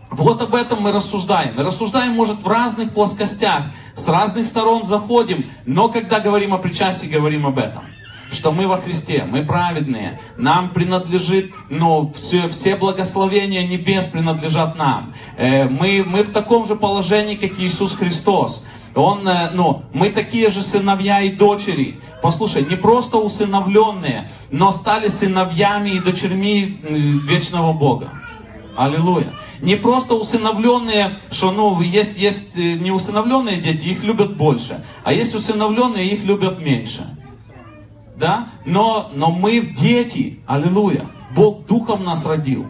вот 0.10 0.42
об 0.42 0.56
этом 0.56 0.82
мы 0.82 0.92
рассуждаем. 0.92 1.56
Мы 1.56 1.64
рассуждаем, 1.64 2.14
может, 2.14 2.42
в 2.42 2.48
разных 2.48 2.94
плоскостях, 2.94 3.64
с 3.96 4.08
разных 4.08 4.48
сторон 4.48 4.86
заходим, 4.86 5.46
но 5.66 5.90
когда 5.90 6.20
говорим 6.20 6.54
о 6.54 6.58
причастии, 6.58 7.06
говорим 7.06 7.46
об 7.46 7.60
этом 7.60 7.84
что 8.32 8.52
мы 8.52 8.68
во 8.68 8.78
Христе, 8.78 9.26
мы 9.28 9.44
праведные, 9.44 10.20
нам 10.38 10.70
принадлежит, 10.70 11.52
ну, 11.70 12.12
все, 12.16 12.50
все 12.50 12.76
благословения 12.76 13.68
небес 13.68 14.06
принадлежат 14.06 14.78
нам. 14.78 15.14
Э, 15.38 15.68
мы, 15.68 16.04
мы 16.06 16.24
в 16.24 16.32
таком 16.32 16.66
же 16.66 16.76
положении, 16.76 17.36
как 17.36 17.60
Иисус 17.60 17.94
Христос. 17.94 18.66
Он, 18.96 19.28
э, 19.28 19.52
ну, 19.54 19.84
мы 19.94 20.10
такие 20.10 20.50
же 20.50 20.62
сыновья 20.62 21.22
и 21.22 21.32
дочери. 21.32 22.00
Послушай, 22.22 22.66
не 22.70 22.76
просто 22.76 23.18
усыновленные, 23.18 24.32
но 24.52 24.72
стали 24.72 25.08
сыновьями 25.08 25.92
и 25.92 26.00
дочерьми 26.00 26.80
вечного 27.28 27.74
Бога. 27.74 28.10
Аллилуйя. 28.76 29.32
Не 29.62 29.76
просто 29.76 30.16
усыновленные, 30.16 31.18
что 31.32 31.52
ну, 31.52 31.82
есть, 31.82 32.18
есть 32.18 32.56
э, 32.56 32.74
не 32.74 32.92
усыновленные 32.92 33.58
дети, 33.58 33.84
их 33.86 34.04
любят 34.04 34.38
больше. 34.38 34.86
А 35.04 35.14
есть 35.14 35.36
усыновленные, 35.36 36.08
их 36.08 36.24
любят 36.24 36.60
меньше 36.60 37.16
да, 38.20 38.50
но, 38.66 39.10
но 39.14 39.32
мы 39.32 39.62
дети, 39.62 40.42
аллилуйя. 40.46 41.08
Бог 41.36 41.66
духом 41.66 42.04
нас 42.04 42.26
родил. 42.26 42.68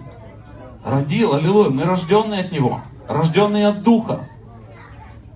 Родил, 0.86 1.34
аллилуйя, 1.34 1.70
мы 1.70 1.84
рожденные 1.84 2.42
от 2.42 2.52
Него, 2.52 2.82
рожденные 3.08 3.68
от 3.68 3.82
Духа. 3.82 4.22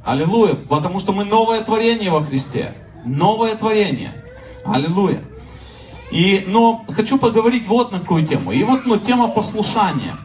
Аллилуйя, 0.04 0.56
потому 0.56 1.00
что 1.00 1.14
мы 1.14 1.24
новое 1.24 1.62
творение 1.64 2.12
во 2.12 2.22
Христе. 2.22 2.76
Новое 3.06 3.56
творение. 3.56 4.14
Аллилуйя. 4.66 5.24
И, 6.12 6.44
но 6.48 6.84
хочу 6.90 7.18
поговорить 7.18 7.68
вот 7.68 7.92
на 7.92 8.00
какую 8.00 8.28
тему. 8.28 8.52
И 8.52 8.64
вот, 8.64 8.86
ну, 8.86 8.98
тема 8.98 9.30
послушания. 9.30 10.18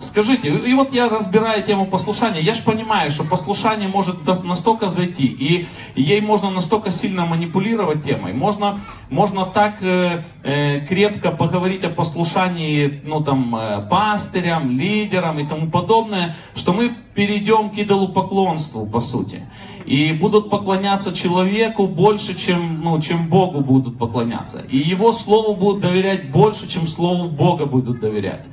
Скажите, 0.00 0.48
и 0.48 0.74
вот 0.74 0.92
я 0.92 1.08
разбираю 1.08 1.64
тему 1.64 1.86
послушания, 1.86 2.40
я 2.40 2.54
же 2.54 2.62
понимаю, 2.62 3.10
что 3.10 3.24
послушание 3.24 3.88
может 3.88 4.24
настолько 4.44 4.88
зайти, 4.88 5.26
и 5.26 5.66
ей 5.96 6.20
можно 6.20 6.50
настолько 6.50 6.92
сильно 6.92 7.26
манипулировать 7.26 8.04
темой, 8.04 8.32
можно, 8.32 8.80
можно 9.10 9.44
так 9.44 9.82
э, 9.82 10.22
э, 10.44 10.86
крепко 10.86 11.32
поговорить 11.32 11.82
о 11.82 11.90
послушании, 11.90 13.02
ну 13.04 13.24
там, 13.24 13.56
э, 13.56 13.88
пастырям, 13.90 14.78
лидерам 14.78 15.40
и 15.40 15.46
тому 15.46 15.68
подобное, 15.68 16.36
что 16.54 16.72
мы 16.72 16.94
перейдем 17.16 17.70
к 17.70 17.78
идолопоклонству, 17.78 18.86
по 18.86 19.00
сути. 19.00 19.48
И 19.84 20.12
будут 20.12 20.48
поклоняться 20.48 21.12
человеку 21.12 21.88
больше, 21.88 22.38
чем, 22.38 22.82
ну, 22.82 23.00
чем 23.00 23.28
Богу 23.28 23.62
будут 23.62 23.98
поклоняться. 23.98 24.62
И 24.70 24.76
Его 24.76 25.12
Слову 25.12 25.56
будут 25.56 25.82
доверять 25.82 26.30
больше, 26.30 26.68
чем 26.68 26.86
Слову 26.86 27.28
Бога 27.28 27.66
будут 27.66 27.98
доверять. 27.98 28.44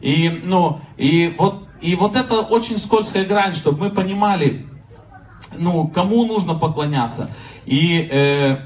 И, 0.00 0.40
ну, 0.44 0.80
и, 0.96 1.34
вот, 1.38 1.66
и 1.80 1.96
вот 1.96 2.16
это 2.16 2.40
очень 2.40 2.78
скользкая 2.78 3.26
грань, 3.26 3.54
чтобы 3.54 3.78
мы 3.78 3.90
понимали, 3.90 4.66
ну, 5.56 5.88
кому 5.88 6.24
нужно 6.24 6.54
поклоняться. 6.54 7.30
И 7.66 8.08
э, 8.10 8.58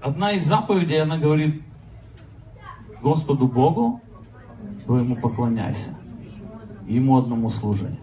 одна 0.00 0.32
из 0.32 0.46
заповедей, 0.46 1.02
она 1.02 1.16
говорит, 1.16 1.62
Господу 3.02 3.46
Богу 3.46 4.00
твоему 4.84 5.16
поклоняйся, 5.16 5.96
Ему 6.86 7.16
одному 7.16 7.50
служи. 7.50 7.98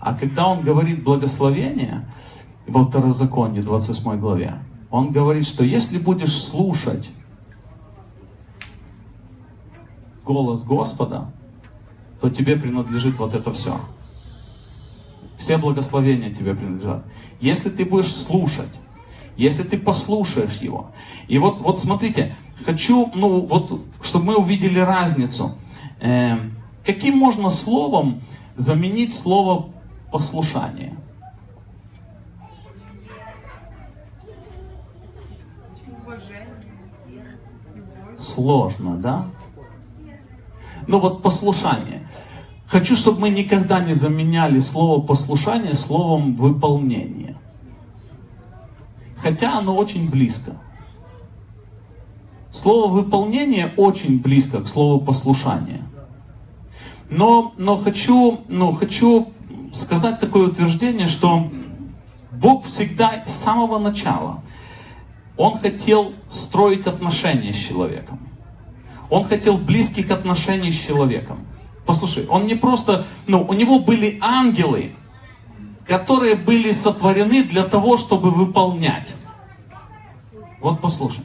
А 0.00 0.14
когда 0.14 0.46
он 0.46 0.60
говорит 0.62 1.02
благословение, 1.02 2.06
во 2.66 2.82
Второзаконии, 2.82 3.60
28 3.60 4.18
главе, 4.18 4.54
он 4.90 5.12
говорит, 5.12 5.46
что 5.46 5.64
если 5.64 5.98
будешь 5.98 6.36
слушать 6.36 7.08
голос 10.26 10.64
Господа, 10.64 11.30
то 12.20 12.28
тебе 12.28 12.56
принадлежит 12.56 13.16
вот 13.18 13.34
это 13.34 13.52
все. 13.52 13.80
Все 15.38 15.56
благословения 15.56 16.34
тебе 16.34 16.54
принадлежат. 16.54 17.04
Если 17.40 17.70
ты 17.70 17.84
будешь 17.84 18.12
слушать, 18.12 18.70
если 19.36 19.62
ты 19.62 19.78
послушаешь 19.78 20.56
его. 20.56 20.90
И 21.28 21.38
вот, 21.38 21.60
вот 21.60 21.78
смотрите, 21.78 22.34
хочу, 22.64 23.10
ну 23.14 23.40
вот, 23.40 23.82
чтобы 24.02 24.24
мы 24.26 24.36
увидели 24.36 24.78
разницу. 24.78 25.56
Э, 26.00 26.38
каким 26.84 27.16
можно 27.16 27.50
словом 27.50 28.22
заменить 28.56 29.14
слово 29.14 29.68
послушание? 30.10 30.96
Сложно, 38.16 38.96
да? 38.96 39.26
Ну 40.86 41.00
вот 41.00 41.22
послушание. 41.22 42.08
Хочу, 42.66 42.96
чтобы 42.96 43.20
мы 43.20 43.30
никогда 43.30 43.80
не 43.80 43.94
заменяли 43.94 44.58
слово 44.58 45.00
послушание 45.00 45.74
словом 45.74 46.34
выполнение. 46.34 47.36
Хотя 49.18 49.58
оно 49.58 49.76
очень 49.76 50.10
близко. 50.10 50.52
Слово 52.52 52.90
выполнение 52.90 53.72
очень 53.76 54.20
близко 54.20 54.62
к 54.62 54.68
слову 54.68 55.04
послушание. 55.04 55.82
Но, 57.10 57.52
но 57.56 57.76
хочу, 57.76 58.40
ну, 58.48 58.72
хочу 58.72 59.28
сказать 59.72 60.18
такое 60.20 60.48
утверждение, 60.48 61.06
что 61.06 61.48
Бог 62.32 62.64
всегда 62.64 63.22
с 63.26 63.32
самого 63.32 63.78
начала, 63.78 64.42
Он 65.36 65.58
хотел 65.58 66.12
строить 66.28 66.86
отношения 66.86 67.52
с 67.52 67.56
человеком. 67.56 68.18
Он 69.10 69.24
хотел 69.24 69.56
близких 69.56 70.10
отношений 70.10 70.72
с 70.72 70.76
человеком. 70.76 71.46
Послушай, 71.84 72.26
он 72.28 72.46
не 72.46 72.54
просто, 72.56 73.04
ну, 73.26 73.46
у 73.48 73.52
него 73.52 73.78
были 73.78 74.18
ангелы, 74.20 74.92
которые 75.86 76.34
были 76.34 76.72
сотворены 76.72 77.44
для 77.44 77.64
того, 77.64 77.96
чтобы 77.96 78.30
выполнять. 78.30 79.14
Вот 80.60 80.80
послушай. 80.80 81.22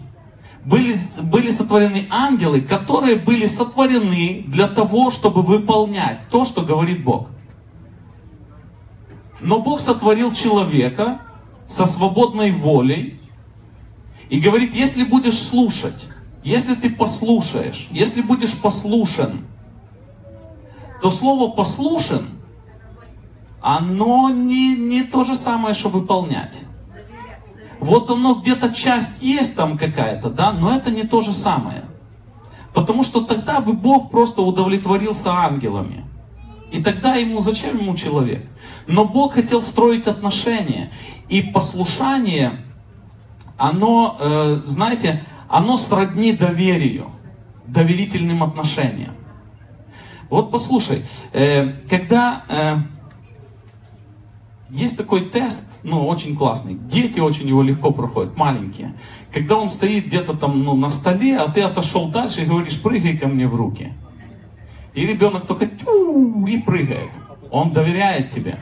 Были, 0.63 0.95
были 1.23 1.51
сотворены 1.51 2.05
ангелы, 2.11 2.61
которые 2.61 3.15
были 3.15 3.47
сотворены 3.47 4.43
для 4.45 4.67
того, 4.67 5.09
чтобы 5.09 5.41
выполнять 5.41 6.19
то, 6.29 6.45
что 6.45 6.61
говорит 6.61 7.03
Бог. 7.03 7.29
Но 9.39 9.59
Бог 9.59 9.79
сотворил 9.79 10.33
человека 10.33 11.21
со 11.65 11.88
свободной 11.88 12.51
волей 12.51 13.19
и 14.29 14.39
говорит, 14.39 14.75
если 14.75 15.03
будешь 15.03 15.39
слушать, 15.39 16.05
если 16.43 16.75
ты 16.75 16.89
послушаешь, 16.89 17.88
если 17.91 18.21
будешь 18.21 18.60
послушен, 18.60 19.45
то 21.01 21.12
слово 21.12 21.51
послушен, 21.51 22.25
оно 23.62 24.29
не, 24.29 24.75
не 24.75 25.03
то 25.03 25.24
же 25.24 25.36
самое, 25.36 25.74
что 25.74 25.89
выполнять. 25.89 26.57
Вот 27.79 28.10
оно 28.10 28.36
где-то 28.36 28.74
часть 28.74 29.21
есть 29.21 29.55
там 29.55 29.77
какая-то, 29.77 30.29
да, 30.29 30.51
но 30.51 30.75
это 30.75 30.91
не 30.91 31.03
то 31.03 31.21
же 31.21 31.33
самое. 31.33 31.83
Потому 32.74 33.03
что 33.03 33.21
тогда 33.21 33.60
бы 33.60 33.74
Бог 33.74 34.12
просто 34.12 34.41
удовлетворился 34.41 35.31
ангелами. 35.31 36.05
И 36.71 36.81
тогда 36.81 37.15
ему, 37.15 37.41
зачем 37.41 37.79
ему 37.79 37.95
человек? 37.95 38.48
Но 38.88 39.05
Бог 39.05 39.33
хотел 39.33 39.62
строить 39.62 40.07
отношения. 40.07 40.91
И 41.27 41.41
послушание, 41.41 42.63
оно, 43.57 44.15
э, 44.19 44.62
знаете, 44.65 45.25
оно 45.51 45.75
сродни 45.77 46.31
доверию, 46.31 47.12
доверительным 47.67 48.41
отношениям. 48.41 49.15
Вот 50.29 50.50
послушай, 50.50 51.03
э, 51.34 51.74
когда 51.89 52.43
э, 52.48 52.75
есть 54.70 54.96
такой 54.96 55.25
тест, 55.25 55.74
ну, 55.84 56.08
очень 56.08 56.38
классный, 56.38 56.75
дети 56.75 57.20
очень 57.20 57.50
его 57.50 57.62
легко 57.62 57.91
проходят, 57.91 58.38
маленькие. 58.38 58.96
Когда 59.34 59.58
он 59.58 59.70
стоит 59.70 60.08
где-то 60.08 60.38
там 60.38 60.63
ну, 60.63 60.77
на 60.77 60.89
столе, 60.89 61.38
а 61.38 61.51
ты 61.51 61.62
отошел 61.62 62.08
дальше 62.08 62.43
и 62.43 62.46
говоришь, 62.46 62.81
прыгай 62.81 63.17
ко 63.17 63.27
мне 63.27 63.46
в 63.46 63.55
руки. 63.55 63.93
И 64.93 65.05
ребенок 65.05 65.48
только 65.48 65.67
тю 65.67 66.46
и 66.46 66.60
прыгает. 66.60 67.10
Он 67.50 67.72
доверяет 67.72 68.31
тебе. 68.31 68.58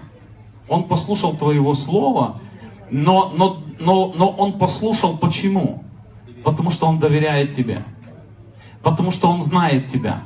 он 0.68 0.86
послушал 0.86 1.36
твоего 1.36 1.76
слова, 1.76 2.40
но, 2.90 3.32
но, 3.36 3.62
но, 3.80 4.12
но 4.16 4.30
он 4.30 4.54
послушал 4.54 5.18
почему? 5.18 5.84
Потому 6.44 6.72
что 6.72 6.88
он 6.88 7.00
доверяет 7.00 7.56
тебе. 7.56 7.84
Потому 8.82 9.12
что 9.12 9.30
он 9.30 9.42
знает 9.42 9.88
тебя. 9.88 10.24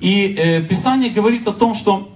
И 0.00 0.34
э, 0.38 0.62
Писание 0.62 1.10
говорит 1.10 1.46
о 1.48 1.52
том, 1.52 1.74
что 1.74 2.08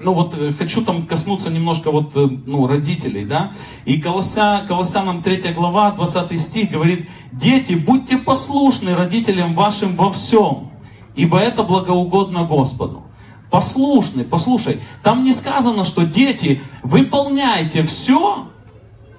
ну 0.00 0.14
вот 0.14 0.34
э, 0.34 0.52
хочу 0.52 0.84
там 0.84 1.06
коснуться 1.06 1.50
немножко 1.50 1.90
вот, 1.90 2.16
э, 2.16 2.26
ну, 2.46 2.66
родителей, 2.66 3.24
да. 3.24 3.52
И 3.84 4.00
Колося, 4.00 4.64
Колоссянам 4.66 5.22
3 5.22 5.52
глава, 5.52 5.92
20 5.92 6.40
стих 6.40 6.70
говорит, 6.70 7.08
дети, 7.32 7.74
будьте 7.74 8.18
послушны 8.18 8.94
родителям 8.94 9.54
вашим 9.54 9.96
во 9.96 10.10
всем, 10.12 10.70
ибо 11.14 11.38
это 11.38 11.62
благоугодно 11.62 12.44
Господу. 12.44 13.02
Послушны, 13.50 14.24
послушай, 14.24 14.80
там 15.02 15.22
не 15.22 15.32
сказано, 15.32 15.84
что 15.84 16.04
дети, 16.04 16.60
выполняйте 16.82 17.84
все, 17.84 18.48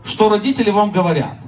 что 0.03 0.29
родители 0.29 0.71
вам 0.71 0.91
говорят. 0.91 1.39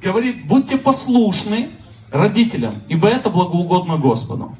Говорит, 0.00 0.46
будьте 0.46 0.78
послушны 0.78 1.70
родителям, 2.10 2.82
ибо 2.88 3.08
это 3.08 3.30
благоугодно 3.30 3.98
Господу. 3.98 4.56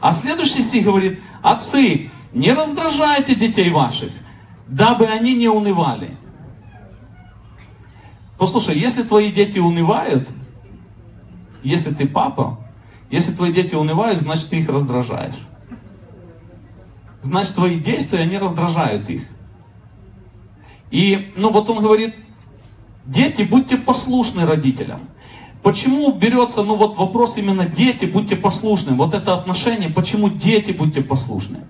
А 0.00 0.12
следующий 0.12 0.62
стих 0.62 0.84
говорит, 0.84 1.20
отцы, 1.42 2.10
не 2.32 2.52
раздражайте 2.52 3.34
детей 3.34 3.70
ваших, 3.70 4.12
дабы 4.66 5.06
они 5.06 5.34
не 5.34 5.48
унывали. 5.48 6.16
Послушай, 8.38 8.78
если 8.78 9.02
твои 9.02 9.30
дети 9.30 9.58
унывают, 9.58 10.30
если 11.62 11.92
ты 11.92 12.08
папа, 12.08 12.58
если 13.10 13.32
твои 13.32 13.52
дети 13.52 13.74
унывают, 13.74 14.20
значит 14.20 14.48
ты 14.48 14.60
их 14.60 14.68
раздражаешь. 14.68 15.36
Значит 17.20 17.54
твои 17.54 17.78
действия, 17.78 18.20
они 18.20 18.38
раздражают 18.38 19.10
их. 19.10 19.24
И, 20.90 21.32
ну 21.36 21.50
вот 21.50 21.68
он 21.68 21.82
говорит, 21.82 22.14
дети, 23.10 23.42
будьте 23.42 23.76
послушны 23.76 24.46
родителям. 24.46 25.08
Почему 25.62 26.12
берется, 26.12 26.62
ну 26.62 26.76
вот 26.76 26.96
вопрос 26.96 27.36
именно 27.36 27.66
дети, 27.66 28.06
будьте 28.06 28.36
послушны. 28.36 28.94
Вот 28.94 29.14
это 29.14 29.34
отношение, 29.34 29.90
почему 29.90 30.30
дети, 30.30 30.70
будьте 30.70 31.02
послушны. 31.02 31.64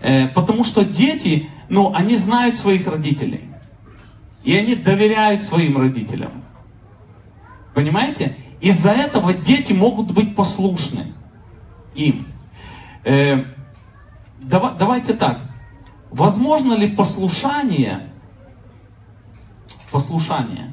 Э, 0.00 0.28
потому 0.28 0.64
что 0.64 0.84
дети, 0.84 1.50
ну, 1.68 1.92
они 1.94 2.16
знают 2.16 2.56
своих 2.56 2.86
родителей. 2.86 3.42
И 4.44 4.56
они 4.56 4.74
доверяют 4.74 5.44
своим 5.44 5.76
родителям. 5.76 6.44
Понимаете? 7.74 8.36
Из-за 8.60 8.90
этого 8.90 9.34
дети 9.34 9.72
могут 9.72 10.12
быть 10.12 10.34
послушны 10.34 11.12
им. 11.94 12.24
Э, 13.04 13.44
давай, 14.40 14.72
давайте 14.78 15.14
так. 15.14 15.40
Возможно 16.10 16.74
ли 16.74 16.88
послушание, 16.88 18.11
послушание 19.92 20.72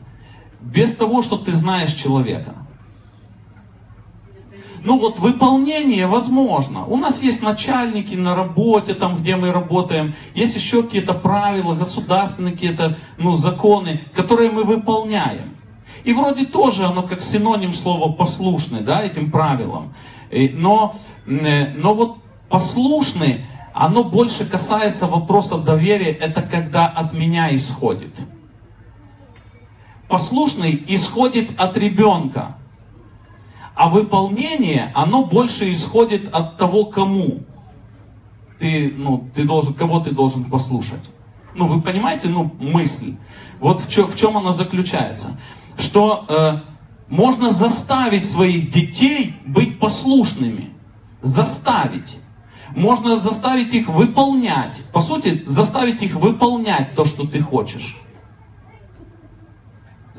без 0.60 0.96
того, 0.96 1.22
что 1.22 1.38
ты 1.38 1.54
знаешь 1.54 1.94
человека. 1.94 2.54
Ну 4.84 4.98
вот 4.98 5.20
выполнение 5.20 6.08
возможно. 6.08 6.86
У 6.86 6.96
нас 6.96 7.22
есть 7.22 7.42
начальники 7.44 8.16
на 8.16 8.34
работе, 8.34 8.94
там 8.94 9.18
где 9.18 9.36
мы 9.36 9.52
работаем, 9.52 10.16
есть 10.36 10.56
еще 10.56 10.84
какие-то 10.84 11.14
правила, 11.14 11.76
государственные 11.76 12.54
какие-то 12.54 12.96
ну, 13.18 13.36
законы, 13.36 14.02
которые 14.14 14.52
мы 14.52 14.64
выполняем. 14.64 15.58
И 16.06 16.14
вроде 16.14 16.46
тоже 16.46 16.86
оно 16.86 17.04
как 17.04 17.22
синоним 17.22 17.74
слова 17.74 18.14
послушный, 18.14 18.80
да, 18.80 19.04
этим 19.04 19.32
правилам. 19.32 19.94
Но, 20.32 20.96
э, 21.26 21.74
но 21.74 21.94
вот 21.94 22.18
послушный, 22.48 23.46
оно 23.74 24.06
больше 24.06 24.46
касается 24.46 25.08
вопросов 25.08 25.66
доверия, 25.66 26.12
это 26.12 26.42
когда 26.42 26.88
от 26.88 27.12
меня 27.12 27.54
исходит 27.54 28.16
послушный 30.10 30.84
исходит 30.88 31.52
от 31.58 31.78
ребенка, 31.78 32.58
а 33.76 33.90
выполнение, 33.90 34.92
оно 34.94 35.24
больше 35.24 35.72
исходит 35.72 36.34
от 36.34 36.58
того, 36.58 36.86
кому 36.86 37.44
ты, 38.60 38.94
ну, 38.98 39.30
ты 39.34 39.46
должен, 39.46 39.74
кого 39.74 40.02
ты 40.02 40.12
должен 40.12 40.44
послушать. 40.46 41.04
Ну, 41.56 41.68
вы 41.68 41.82
понимаете, 41.82 42.28
ну, 42.28 42.52
мысль. 42.60 43.16
Вот 43.60 43.80
в 43.80 43.90
чем, 43.90 44.08
в 44.12 44.18
чем 44.18 44.36
она 44.36 44.52
заключается. 44.52 45.40
Что 45.78 46.26
э, 46.28 46.60
можно 47.08 47.52
заставить 47.52 48.28
своих 48.28 48.70
детей 48.70 49.36
быть 49.46 49.80
послушными. 49.80 50.72
Заставить. 51.22 52.18
Можно 52.76 53.20
заставить 53.20 53.74
их 53.74 53.88
выполнять. 53.88 54.82
По 54.92 55.02
сути, 55.02 55.44
заставить 55.46 56.02
их 56.02 56.16
выполнять 56.16 56.96
то, 56.96 57.06
что 57.06 57.26
ты 57.26 57.40
хочешь 57.40 57.98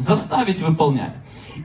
заставить 0.00 0.60
выполнять. 0.60 1.14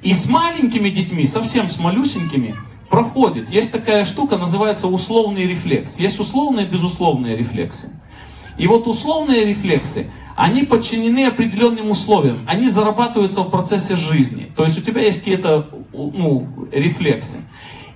И 0.04 0.14
с 0.14 0.28
маленькими 0.28 0.90
детьми, 0.90 1.26
совсем 1.26 1.70
с 1.70 1.80
малюсенькими, 1.80 2.56
проходит. 2.90 3.50
Есть 3.50 3.72
такая 3.72 4.06
штука, 4.06 4.38
называется 4.38 4.88
условный 4.88 5.48
рефлекс. 5.48 5.98
Есть 6.00 6.20
условные 6.20 6.66
и 6.66 6.70
безусловные 6.70 7.36
рефлексы. 7.38 8.00
И 8.58 8.68
вот 8.68 8.88
условные 8.88 9.46
рефлексы, 9.46 10.08
они 10.36 10.64
подчинены 10.64 11.26
определенным 11.26 11.90
условиям. 11.90 12.46
Они 12.48 12.70
зарабатываются 12.70 13.42
в 13.42 13.50
процессе 13.50 13.96
жизни. 13.96 14.52
То 14.56 14.66
есть 14.66 14.78
у 14.78 14.82
тебя 14.82 15.02
есть 15.02 15.20
какие-то 15.20 15.68
ну, 15.94 16.48
рефлексы. 16.72 17.38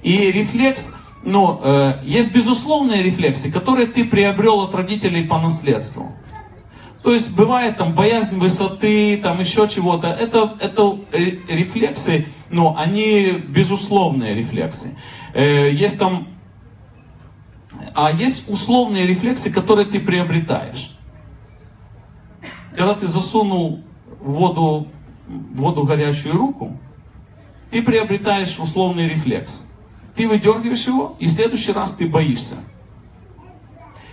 И 0.03 0.31
рефлекс, 0.31 0.95
ну, 1.23 1.59
э, 1.61 1.99
есть 2.05 2.31
безусловные 2.33 3.03
рефлексы, 3.03 3.51
которые 3.51 3.87
ты 3.87 4.05
приобрел 4.05 4.61
от 4.61 4.73
родителей 4.73 5.25
по 5.25 5.37
наследству. 5.37 6.13
То 7.03 7.13
есть 7.13 7.31
бывает 7.31 7.77
там 7.77 7.93
боязнь 7.93 8.37
высоты, 8.37 9.17
там 9.17 9.39
еще 9.39 9.67
чего-то. 9.69 10.07
Это, 10.07 10.57
это 10.59 10.97
рефлексы, 11.11 12.27
но 12.49 12.75
они 12.77 13.31
безусловные 13.31 14.35
рефлексы. 14.35 14.97
Э, 15.33 15.71
есть 15.71 15.97
там, 15.97 16.27
а 17.95 18.11
есть 18.11 18.49
условные 18.49 19.07
рефлексы, 19.07 19.49
которые 19.49 19.85
ты 19.85 19.99
приобретаешь. 19.99 20.91
Когда 22.75 22.95
ты 22.95 23.07
засунул 23.07 23.83
в 24.19 24.31
воду, 24.31 24.87
в 25.27 25.57
воду 25.57 25.83
горячую 25.83 26.35
руку, 26.35 26.77
ты 27.71 27.81
приобретаешь 27.81 28.59
условный 28.59 29.07
рефлекс. 29.07 29.71
Ты 30.15 30.27
выдергиваешь 30.27 30.85
его, 30.85 31.15
и 31.19 31.27
в 31.27 31.31
следующий 31.31 31.71
раз 31.71 31.93
ты 31.93 32.07
боишься. 32.07 32.55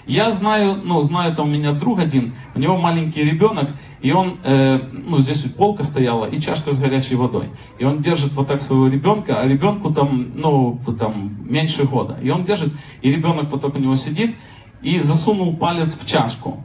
Я 0.06 0.30
знаю, 0.30 0.80
ну, 0.84 1.00
знаю 1.02 1.34
там 1.34 1.48
у 1.48 1.50
меня 1.50 1.72
друг 1.72 1.98
один, 1.98 2.34
у 2.54 2.60
него 2.60 2.76
маленький 2.76 3.24
ребенок, 3.24 3.70
и 4.00 4.12
он, 4.12 4.38
э, 4.44 4.78
ну, 4.92 5.18
здесь 5.18 5.42
вот 5.44 5.56
полка 5.56 5.82
стояла 5.84 6.26
и 6.26 6.40
чашка 6.40 6.70
с 6.70 6.78
горячей 6.78 7.16
водой. 7.16 7.50
И 7.80 7.84
он 7.84 8.02
держит 8.02 8.32
вот 8.34 8.46
так 8.46 8.62
своего 8.62 8.86
ребенка, 8.86 9.40
а 9.40 9.48
ребенку 9.48 9.92
там, 9.92 10.30
ну, 10.36 10.80
там, 10.98 11.36
меньше 11.44 11.84
года. 11.84 12.16
И 12.22 12.30
он 12.30 12.44
держит, 12.44 12.72
и 13.02 13.10
ребенок 13.10 13.50
вот 13.50 13.62
так 13.62 13.74
у 13.74 13.78
него 13.78 13.96
сидит, 13.96 14.36
и 14.80 15.00
засунул 15.00 15.56
палец 15.56 15.98
в 15.98 16.06
чашку 16.06 16.62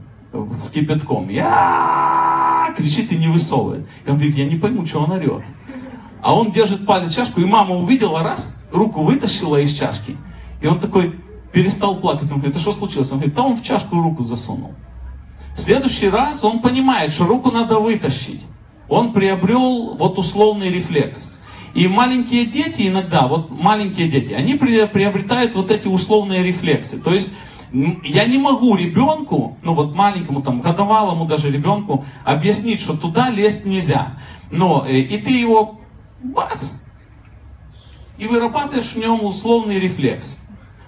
с 0.53 0.69
кипятком. 0.69 1.29
Я 1.29 2.73
кричит 2.77 3.11
и 3.11 3.17
не 3.17 3.27
высовывает. 3.27 3.87
И 4.05 4.09
он 4.09 4.17
говорит, 4.17 4.37
я 4.37 4.45
не 4.45 4.55
пойму, 4.55 4.85
что 4.85 4.99
он 4.99 5.11
орет. 5.11 5.43
А 6.21 6.35
он 6.35 6.51
держит 6.51 6.85
палец 6.85 7.09
в 7.09 7.15
чашку, 7.15 7.41
и 7.41 7.45
мама 7.45 7.75
увидела 7.75 8.21
раз, 8.21 8.63
руку 8.71 9.03
вытащила 9.03 9.57
из 9.57 9.73
чашки. 9.73 10.15
И 10.61 10.67
он 10.67 10.79
такой, 10.79 11.19
перестал 11.51 11.97
плакать. 11.97 12.31
Он 12.31 12.37
говорит, 12.37 12.55
это 12.55 12.59
что 12.59 12.71
случилось? 12.71 13.11
Он 13.11 13.17
говорит, 13.17 13.35
да 13.35 13.43
он 13.43 13.57
в 13.57 13.63
чашку 13.63 14.01
руку 14.01 14.23
засунул. 14.23 14.73
В 15.55 15.59
следующий 15.59 16.09
раз 16.09 16.43
он 16.43 16.59
понимает, 16.59 17.11
что 17.11 17.25
руку 17.25 17.51
надо 17.51 17.79
вытащить. 17.79 18.41
Он 18.87 19.13
приобрел 19.13 19.95
вот 19.95 20.17
условный 20.17 20.69
рефлекс. 20.69 21.29
И 21.73 21.87
маленькие 21.87 22.45
дети 22.45 22.87
иногда, 22.87 23.27
вот 23.27 23.49
маленькие 23.49 24.09
дети, 24.09 24.33
они 24.33 24.55
приобретают 24.55 25.55
вот 25.55 25.71
эти 25.71 25.87
условные 25.87 26.43
рефлексы. 26.43 27.01
То 27.01 27.13
есть 27.13 27.31
я 28.03 28.25
не 28.25 28.37
могу 28.37 28.75
ребенку, 28.75 29.57
ну 29.63 29.73
вот 29.73 29.95
маленькому, 29.95 30.41
там, 30.41 30.59
годовалому 30.59 31.25
даже 31.25 31.49
ребенку, 31.49 32.05
объяснить, 32.25 32.81
что 32.81 32.97
туда 32.97 33.29
лезть 33.29 33.65
нельзя. 33.65 34.17
Но 34.51 34.85
э, 34.85 34.99
и 34.99 35.17
ты 35.17 35.31
его, 35.31 35.79
бац, 36.21 36.81
и 38.17 38.27
вырабатываешь 38.27 38.91
в 38.91 38.97
нем 38.97 39.23
условный 39.23 39.79
рефлекс. 39.79 40.40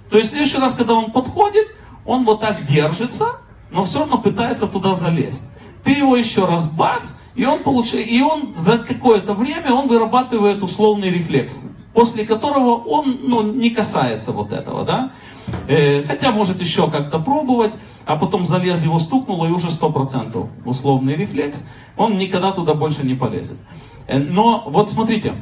То 0.10 0.18
есть 0.18 0.30
в 0.30 0.34
следующий 0.34 0.58
раз, 0.58 0.76
когда 0.76 0.94
он 0.94 1.12
подходит, 1.12 1.68
он 2.06 2.24
вот 2.24 2.42
так 2.42 2.66
держится, 2.66 3.38
но 3.72 3.86
все 3.86 4.00
равно 4.00 4.18
пытается 4.18 4.68
туда 4.68 4.96
залезть. 4.96 5.52
Ты 5.84 5.92
его 5.92 6.16
еще 6.16 6.46
раз 6.46 6.70
бац, 6.70 7.16
и 7.36 7.46
он 7.46 7.60
получает, 7.60 8.08
и 8.08 8.22
он 8.22 8.54
за 8.56 8.78
какое-то 8.78 9.34
время 9.34 9.74
он 9.74 9.88
вырабатывает 9.88 10.64
условный 10.64 11.10
рефлекс, 11.10 11.72
после 11.94 12.26
которого 12.26 12.76
он 12.76 13.20
ну, 13.24 13.42
не 13.42 13.70
касается 13.70 14.32
вот 14.32 14.54
этого, 14.54 14.86
да. 14.86 15.12
Э, 15.68 16.04
хотя 16.04 16.32
может 16.32 16.62
еще 16.62 16.90
как-то 16.90 17.20
пробовать, 17.20 17.74
а 18.06 18.16
потом 18.16 18.46
залез, 18.46 18.84
его 18.84 19.00
стукнуло, 19.00 19.46
и 19.46 19.52
уже 19.52 19.68
100% 19.68 20.48
условный 20.66 21.16
рефлекс, 21.16 21.70
он 21.98 22.18
никогда 22.18 22.52
туда 22.52 22.74
больше 22.76 23.06
не 23.06 23.16
полезет. 23.16 23.58
Э, 24.08 24.20
но 24.20 24.64
вот 24.68 24.90
смотрите, 24.90 25.36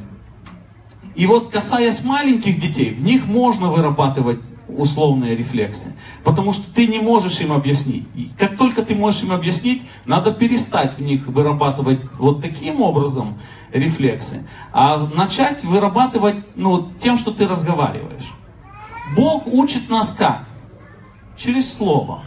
и 1.15 1.25
вот 1.25 1.49
касаясь 1.49 2.03
маленьких 2.03 2.59
детей, 2.59 2.91
в 2.91 3.03
них 3.03 3.25
можно 3.25 3.69
вырабатывать 3.69 4.39
условные 4.67 5.35
рефлексы, 5.35 5.95
потому 6.23 6.53
что 6.53 6.73
ты 6.73 6.87
не 6.87 6.99
можешь 6.99 7.39
им 7.41 7.51
объяснить. 7.51 8.05
И 8.15 8.29
как 8.37 8.57
только 8.57 8.83
ты 8.83 8.95
можешь 8.95 9.23
им 9.23 9.31
объяснить, 9.31 9.83
надо 10.05 10.31
перестать 10.31 10.97
в 10.97 11.01
них 11.01 11.27
вырабатывать 11.27 11.99
вот 12.17 12.41
таким 12.41 12.81
образом 12.81 13.39
рефлексы, 13.73 14.47
а 14.71 14.97
начать 14.97 15.63
вырабатывать 15.63 16.37
ну, 16.55 16.89
тем, 17.01 17.17
что 17.17 17.31
ты 17.31 17.47
разговариваешь. 17.47 18.31
Бог 19.15 19.47
учит 19.47 19.89
нас 19.89 20.11
как? 20.11 20.45
Через 21.37 21.73
слово. 21.73 22.23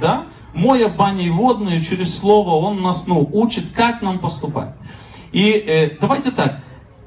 Да? 0.00 0.26
Моя 0.54 0.88
баней 0.88 1.30
водную 1.30 1.82
через 1.82 2.16
слово, 2.16 2.50
Он 2.50 2.80
нас 2.82 3.06
ну, 3.06 3.28
учит, 3.32 3.72
как 3.74 4.00
нам 4.00 4.18
поступать. 4.18 4.74
И 5.32 5.50
э, 5.50 5.98
давайте 6.00 6.30
так, 6.30 6.62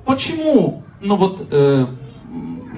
почему, 0.10 0.82
ну 1.02 1.18
вот, 1.18 1.48
э, 1.52 1.86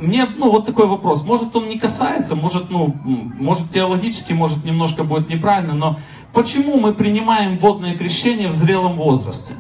мне, 0.01 0.27
ну, 0.35 0.51
вот 0.51 0.65
такой 0.65 0.87
вопрос. 0.87 1.23
Может, 1.23 1.55
он 1.55 1.69
не 1.69 1.79
касается, 1.79 2.35
может, 2.35 2.69
ну, 2.69 2.93
может, 3.39 3.71
теологически, 3.71 4.33
может, 4.33 4.65
немножко 4.65 5.05
будет 5.05 5.29
неправильно, 5.29 5.73
но 5.73 5.97
почему 6.33 6.77
мы 6.77 6.93
принимаем 6.93 7.57
водное 7.57 7.95
крещение 7.95 8.49
в 8.49 8.53
зрелом 8.53 8.97
возрасте? 8.97 9.53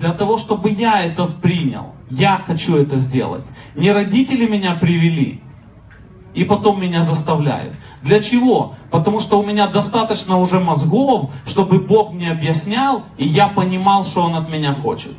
Для 0.00 0.12
того, 0.14 0.36
чтобы 0.36 0.70
я 0.70 1.04
это 1.04 1.26
принял. 1.26 1.94
Я 2.10 2.40
хочу 2.44 2.74
это 2.74 2.96
сделать. 2.96 3.44
Не 3.76 3.92
родители 3.92 4.48
меня 4.48 4.74
привели, 4.74 5.40
и 6.34 6.44
потом 6.44 6.80
меня 6.80 7.02
заставляют. 7.02 7.74
Для 8.02 8.20
чего? 8.22 8.74
Потому 8.90 9.20
что 9.20 9.40
у 9.40 9.44
меня 9.44 9.66
достаточно 9.66 10.38
уже 10.38 10.60
мозгов, 10.60 11.30
чтобы 11.46 11.80
Бог 11.80 12.12
мне 12.12 12.30
объяснял, 12.30 13.02
и 13.18 13.26
я 13.26 13.48
понимал, 13.48 14.04
что 14.04 14.22
Он 14.22 14.36
от 14.36 14.48
меня 14.48 14.74
хочет. 14.74 15.12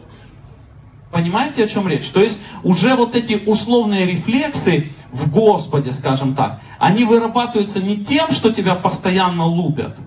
Понимаете, 1.12 1.66
о 1.66 1.68
чем 1.68 1.88
речь? 1.88 2.10
То 2.10 2.22
есть 2.22 2.40
уже 2.64 2.96
вот 2.96 3.16
эти 3.16 3.42
условные 3.46 4.06
рефлексы 4.06 4.92
в 5.12 5.30
Господе, 5.30 5.92
скажем 5.92 6.36
так, 6.36 6.62
они 6.80 7.04
вырабатываются 7.04 7.82
не 7.82 7.98
тем, 7.98 8.32
что 8.32 8.52
тебя 8.54 8.76
постоянно 8.76 9.46
лупят, 9.46 9.98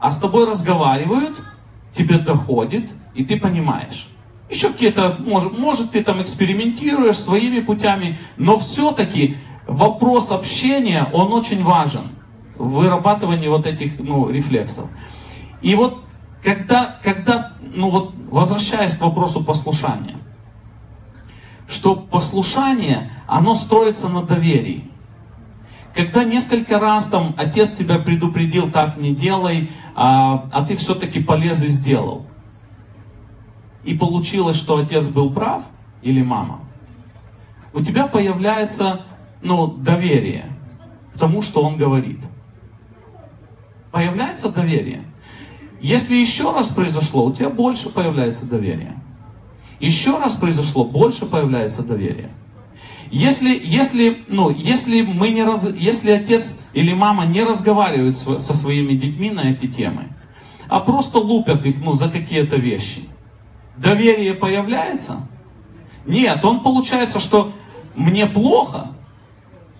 а 0.00 0.10
с 0.10 0.18
тобой 0.18 0.50
разговаривают, 0.50 1.40
тебе 1.96 2.18
доходит, 2.18 2.90
и 3.14 3.24
ты 3.24 3.38
понимаешь. 3.38 4.08
Еще 4.50 4.70
какие-то, 4.70 5.16
может, 5.20 5.56
может 5.56 5.92
ты 5.92 6.02
там 6.02 6.20
экспериментируешь 6.20 7.18
своими 7.18 7.60
путями, 7.60 8.18
но 8.36 8.58
все-таки 8.58 9.36
вопрос 9.70 10.32
общения, 10.32 11.06
он 11.12 11.32
очень 11.32 11.62
важен 11.62 12.08
в 12.56 12.70
вырабатывании 12.70 13.48
вот 13.48 13.66
этих 13.66 13.98
ну, 13.98 14.28
рефлексов. 14.28 14.90
И 15.62 15.74
вот 15.74 16.02
когда, 16.42 16.98
когда, 17.02 17.52
ну 17.62 17.90
вот, 17.90 18.14
возвращаясь 18.30 18.94
к 18.94 19.00
вопросу 19.00 19.44
послушания, 19.44 20.16
что 21.68 21.94
послушание, 21.94 23.12
оно 23.28 23.54
строится 23.54 24.08
на 24.08 24.22
доверии. 24.24 24.90
Когда 25.94 26.24
несколько 26.24 26.80
раз 26.80 27.06
там 27.06 27.34
отец 27.38 27.70
тебя 27.72 27.98
предупредил, 27.98 28.72
так 28.72 28.96
не 28.96 29.14
делай, 29.14 29.70
а, 29.94 30.48
а 30.52 30.64
ты 30.64 30.76
все-таки 30.76 31.22
полез 31.22 31.62
и 31.62 31.68
сделал. 31.68 32.26
И 33.84 33.96
получилось, 33.96 34.56
что 34.56 34.78
отец 34.78 35.06
был 35.06 35.32
прав 35.32 35.62
или 36.02 36.22
мама. 36.22 36.60
У 37.72 37.82
тебя 37.82 38.08
появляется 38.08 39.02
ну, 39.42 39.66
доверие 39.66 40.46
к 41.14 41.18
тому, 41.18 41.42
что 41.42 41.62
он 41.62 41.76
говорит. 41.76 42.20
Появляется 43.90 44.50
доверие. 44.50 45.02
Если 45.80 46.14
еще 46.14 46.52
раз 46.52 46.68
произошло, 46.68 47.24
у 47.24 47.32
тебя 47.32 47.48
больше 47.48 47.88
появляется 47.88 48.44
доверие. 48.44 49.00
Еще 49.80 50.16
раз 50.18 50.34
произошло, 50.34 50.84
больше 50.84 51.24
появляется 51.24 51.82
доверие. 51.82 52.30
Если, 53.10 53.60
если, 53.60 54.22
ну, 54.28 54.50
если, 54.50 55.02
мы 55.02 55.30
не 55.30 55.42
раз, 55.42 55.66
если 55.74 56.12
отец 56.12 56.60
или 56.74 56.92
мама 56.92 57.24
не 57.24 57.42
разговаривают 57.42 58.16
со 58.16 58.54
своими 58.54 58.92
детьми 58.92 59.30
на 59.30 59.50
эти 59.50 59.66
темы, 59.66 60.08
а 60.68 60.78
просто 60.78 61.18
лупят 61.18 61.66
их 61.66 61.78
ну, 61.82 61.94
за 61.94 62.08
какие-то 62.08 62.56
вещи, 62.56 63.08
доверие 63.76 64.34
появляется? 64.34 65.26
Нет, 66.06 66.44
он 66.44 66.60
получается, 66.60 67.18
что 67.18 67.52
мне 67.96 68.26
плохо, 68.26 68.92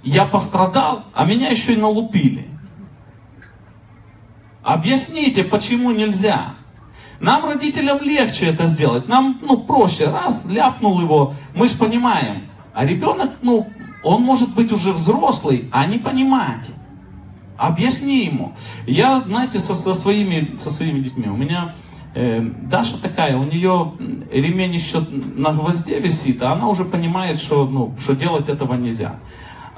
я 0.03 0.25
пострадал, 0.25 1.05
а 1.15 1.25
меня 1.25 1.51
еще 1.51 1.75
и 1.75 1.77
налупили. 1.77 2.49
Объясните, 4.63 5.45
почему 5.45 5.91
нельзя? 5.91 6.55
Нам, 7.19 7.45
родителям, 7.45 8.01
легче 8.01 8.47
это 8.47 8.67
сделать. 8.67 9.09
Нам, 9.09 9.39
ну, 9.43 9.59
проще. 9.59 10.07
Раз, 10.07 10.47
ляпнул 10.47 11.01
его, 11.01 11.35
мы 11.55 11.69
же 11.69 11.77
понимаем. 11.77 12.45
А 12.73 12.85
ребенок, 12.85 13.31
ну, 13.43 13.69
он 14.03 14.23
может 14.23 14.55
быть 14.55 14.73
уже 14.73 14.93
взрослый, 14.93 15.69
а 15.71 15.85
не 15.87 15.99
понимать. 15.99 16.67
Объясни 17.59 18.25
ему. 18.25 18.55
Я, 18.87 19.21
знаете, 19.21 19.59
со, 19.59 19.75
со, 19.75 19.93
своими, 19.93 20.57
со 20.59 20.71
своими 20.71 21.01
детьми, 21.01 21.29
у 21.29 21.37
меня 21.37 21.75
э, 22.15 22.41
Даша 22.41 22.97
такая, 22.97 23.37
у 23.37 23.45
нее 23.45 23.93
ремень 24.33 24.75
еще 24.75 25.01
на 25.01 25.53
гвозде 25.53 26.01
висит, 26.01 26.41
а 26.41 26.53
она 26.53 26.69
уже 26.69 26.87
понимает, 26.87 27.39
что, 27.39 27.67
ну, 27.67 27.95
что 28.01 28.15
делать 28.15 28.49
этого 28.49 28.75
нельзя. 28.75 29.17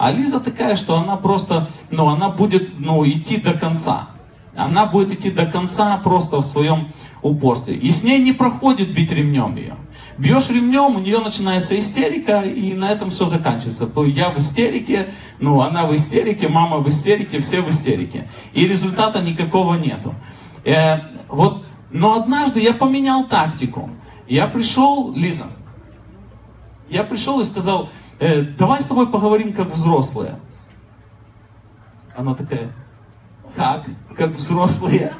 А 0.02 0.10
Лиза 0.10 0.40
такая, 0.40 0.74
что 0.74 0.96
она 0.96 1.16
просто, 1.16 1.68
ну, 1.92 2.08
она 2.08 2.28
будет, 2.28 2.80
ну, 2.80 3.08
идти 3.08 3.36
до 3.36 3.54
конца. 3.54 4.08
Она 4.56 4.84
будет 4.86 5.12
идти 5.12 5.30
до 5.30 5.46
конца 5.46 5.96
просто 6.02 6.38
в 6.38 6.44
своем 6.44 6.88
упорстве. 7.22 7.76
И 7.76 7.92
с 7.92 8.02
ней 8.02 8.18
не 8.18 8.32
проходит 8.32 8.92
бить 8.92 9.12
ремнем 9.12 9.54
ее. 9.54 9.76
Бьешь 10.18 10.50
ремнем, 10.50 10.96
у 10.96 10.98
нее 10.98 11.20
начинается 11.20 11.78
истерика, 11.78 12.40
и 12.40 12.74
на 12.74 12.90
этом 12.90 13.10
все 13.10 13.26
заканчивается. 13.26 13.86
То 13.86 14.04
я 14.04 14.30
в 14.30 14.40
истерике, 14.40 15.06
ну, 15.38 15.60
она 15.60 15.86
в 15.86 15.94
истерике, 15.94 16.48
мама 16.48 16.78
в 16.78 16.90
истерике, 16.90 17.40
все 17.40 17.60
в 17.60 17.70
истерике. 17.70 18.28
И 18.54 18.66
результата 18.66 19.22
никакого 19.22 19.76
нету. 19.76 20.16
Э, 20.64 20.96
вот, 21.28 21.64
но 21.92 22.16
однажды 22.16 22.58
я 22.58 22.74
поменял 22.74 23.22
тактику. 23.28 23.88
Я 24.26 24.48
пришел, 24.48 25.14
Лиза, 25.14 25.46
я 26.90 27.04
пришел 27.04 27.40
и 27.40 27.44
сказал, 27.44 27.88
э, 28.22 28.42
давай 28.42 28.80
с 28.80 28.86
тобой 28.86 29.08
поговорим 29.08 29.52
как 29.52 29.68
взрослые. 29.68 30.38
Она 32.16 32.34
такая, 32.34 32.72
как? 33.56 33.86
Как 34.16 34.30
взрослые. 34.30 35.12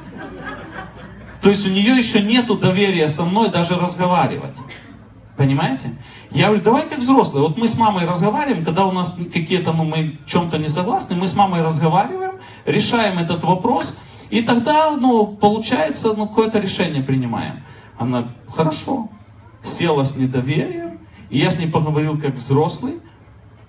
То 1.41 1.51
есть 1.51 1.67
у 1.67 1.71
нее 1.71 1.97
еще 1.99 2.23
нету 2.23 2.57
доверия 2.57 3.09
со 3.09 3.25
мной 3.25 3.51
даже 3.51 3.75
разговаривать. 3.75 4.57
Понимаете? 5.37 5.97
Я 6.31 6.47
говорю, 6.47 6.63
давай 6.63 6.89
как 6.89 6.99
взрослые. 6.99 7.43
Вот 7.43 7.59
мы 7.59 7.69
с 7.69 7.77
мамой 7.77 8.07
разговариваем, 8.07 8.65
когда 8.65 8.87
у 8.87 8.93
нас 8.93 9.15
какие-то, 9.33 9.73
ну, 9.73 9.85
мы 9.85 10.19
чем-то 10.27 10.59
не 10.59 10.69
согласны, 10.69 11.17
мы 11.17 11.27
с 11.27 11.35
мамой 11.35 11.63
разговариваем, 11.63 12.37
решаем 12.65 13.19
этот 13.19 13.43
вопрос, 13.43 13.97
и 14.31 14.43
тогда, 14.43 14.97
ну, 14.97 15.27
получается, 15.27 16.15
ну, 16.17 16.29
какое-то 16.29 16.59
решение 16.59 17.03
принимаем. 17.03 17.65
Она, 17.99 18.29
хорошо, 18.49 19.09
села 19.63 20.05
с 20.05 20.17
недоверием, 20.17 20.92
и 21.33 21.39
я 21.39 21.51
с 21.51 21.59
ней 21.59 21.67
поговорил 21.67 22.21
как 22.21 22.35
взрослый, 22.35 23.01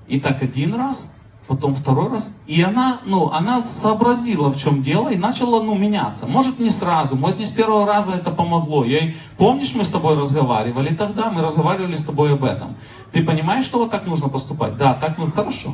и 0.10 0.20
так 0.20 0.44
один 0.44 0.76
раз, 0.76 1.18
потом 1.48 1.74
второй 1.74 2.10
раз, 2.10 2.36
и 2.46 2.62
она, 2.62 3.00
ну, 3.06 3.32
она 3.32 3.62
сообразила, 3.62 4.52
в 4.52 4.58
чем 4.58 4.84
дело, 4.84 5.08
и 5.08 5.16
начала, 5.16 5.64
ну, 5.64 5.74
меняться. 5.74 6.28
Может, 6.28 6.60
не 6.60 6.70
сразу, 6.70 7.16
может, 7.16 7.40
не 7.40 7.46
с 7.46 7.52
первого 7.52 7.88
раза 7.88 8.12
это 8.12 8.32
помогло. 8.32 8.84
Я 8.84 9.00
ей, 9.00 9.18
помнишь, 9.38 9.74
мы 9.76 9.86
с 9.86 9.90
тобой 9.90 10.20
разговаривали 10.20 10.94
тогда, 10.94 11.32
мы 11.32 11.42
разговаривали 11.42 11.96
с 11.96 12.04
тобой 12.04 12.34
об 12.34 12.44
этом. 12.44 12.76
Ты 13.14 13.24
понимаешь, 13.24 13.66
что 13.66 13.78
вот 13.78 13.92
так 13.92 14.06
нужно 14.06 14.28
поступать? 14.28 14.76
Да, 14.76 14.94
так, 14.94 15.18
ну, 15.18 15.32
хорошо. 15.32 15.74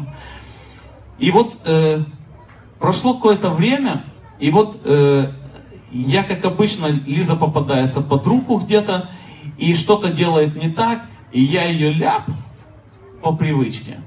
И 1.18 1.32
вот 1.32 1.56
э, 1.66 2.04
прошло 2.78 3.16
какое-то 3.16 3.50
время, 3.50 4.04
и 4.40 4.52
вот 4.52 4.80
э, 4.86 5.32
я, 5.92 6.22
как 6.22 6.46
обычно, 6.46 6.86
Лиза 6.86 7.36
попадается 7.36 8.02
под 8.02 8.28
руку 8.28 8.60
где-то, 8.60 9.10
и 9.58 9.74
что-то 9.74 10.14
делает 10.14 10.56
не 10.56 10.70
так, 10.70 11.10
и 11.32 11.42
я 11.42 11.66
ее 11.66 11.92
ляп 11.94 12.24
по 13.22 13.34
привычке 13.34 14.02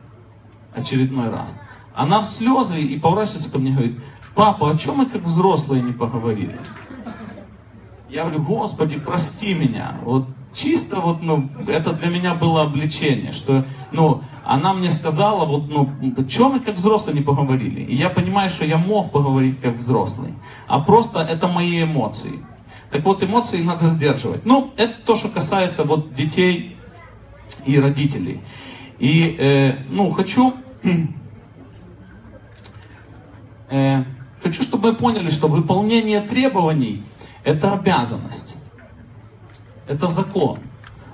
очередной 0.74 1.28
раз. 1.30 1.60
Она 1.94 2.20
в 2.20 2.26
слезы 2.26 2.80
и 2.80 2.98
поворачивается 2.98 3.50
ко 3.50 3.58
мне 3.58 3.70
и 3.70 3.74
говорит, 3.74 3.98
папа, 4.34 4.70
о 4.70 4.78
чем 4.78 4.96
мы 4.96 5.06
как 5.06 5.22
взрослые 5.22 5.82
не 5.82 5.92
поговорили? 5.92 6.58
Я 8.08 8.24
говорю, 8.24 8.42
Господи, 8.42 8.98
прости 8.98 9.54
меня. 9.54 9.98
Вот 10.04 10.26
чисто 10.54 11.00
вот, 11.00 11.22
ну, 11.22 11.48
это 11.66 11.92
для 11.92 12.10
меня 12.10 12.34
было 12.34 12.62
обличение, 12.62 13.32
что, 13.32 13.64
ну, 13.90 14.22
она 14.44 14.74
мне 14.74 14.90
сказала, 14.90 15.44
вот, 15.44 15.68
ну, 15.68 15.90
чем 16.26 16.52
мы 16.52 16.60
как 16.60 16.76
взрослые 16.76 17.16
не 17.16 17.22
поговорили? 17.22 17.80
И 17.80 17.94
я 17.94 18.10
понимаю, 18.10 18.50
что 18.50 18.64
я 18.64 18.76
мог 18.76 19.12
поговорить 19.12 19.60
как 19.60 19.76
взрослый, 19.76 20.32
а 20.66 20.80
просто 20.80 21.20
это 21.20 21.48
мои 21.48 21.84
эмоции. 21.84 22.44
Так 22.90 23.04
вот, 23.04 23.22
эмоции 23.22 23.62
надо 23.62 23.88
сдерживать. 23.88 24.44
Ну, 24.44 24.72
это 24.76 24.94
то, 25.06 25.16
что 25.16 25.28
касается 25.28 25.84
вот 25.84 26.14
детей 26.14 26.76
и 27.64 27.78
родителей. 27.78 28.40
И, 28.98 29.36
э, 29.38 29.84
ну, 29.88 30.10
хочу 30.10 30.54
Э, 33.72 34.04
хочу, 34.42 34.62
чтобы 34.62 34.90
вы 34.90 34.96
поняли, 34.96 35.30
что 35.30 35.48
выполнение 35.48 36.20
требований– 36.20 37.02
это 37.42 37.72
обязанность. 37.72 38.54
Это 39.88 40.08
закон. 40.08 40.58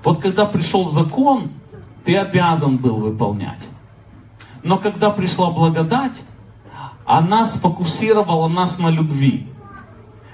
Вот 0.03 0.21
когда 0.21 0.45
пришел 0.45 0.89
закон, 0.89 1.53
ты 2.05 2.17
обязан 2.17 2.77
был 2.77 2.97
выполнять. 2.97 3.65
Но 4.65 4.77
когда 4.77 5.11
пришла 5.11 5.53
благодать, 5.53 6.21
она 7.07 7.47
сфокусировала 7.47 8.49
нас 8.49 8.81
на 8.81 8.89
любви. 8.91 9.47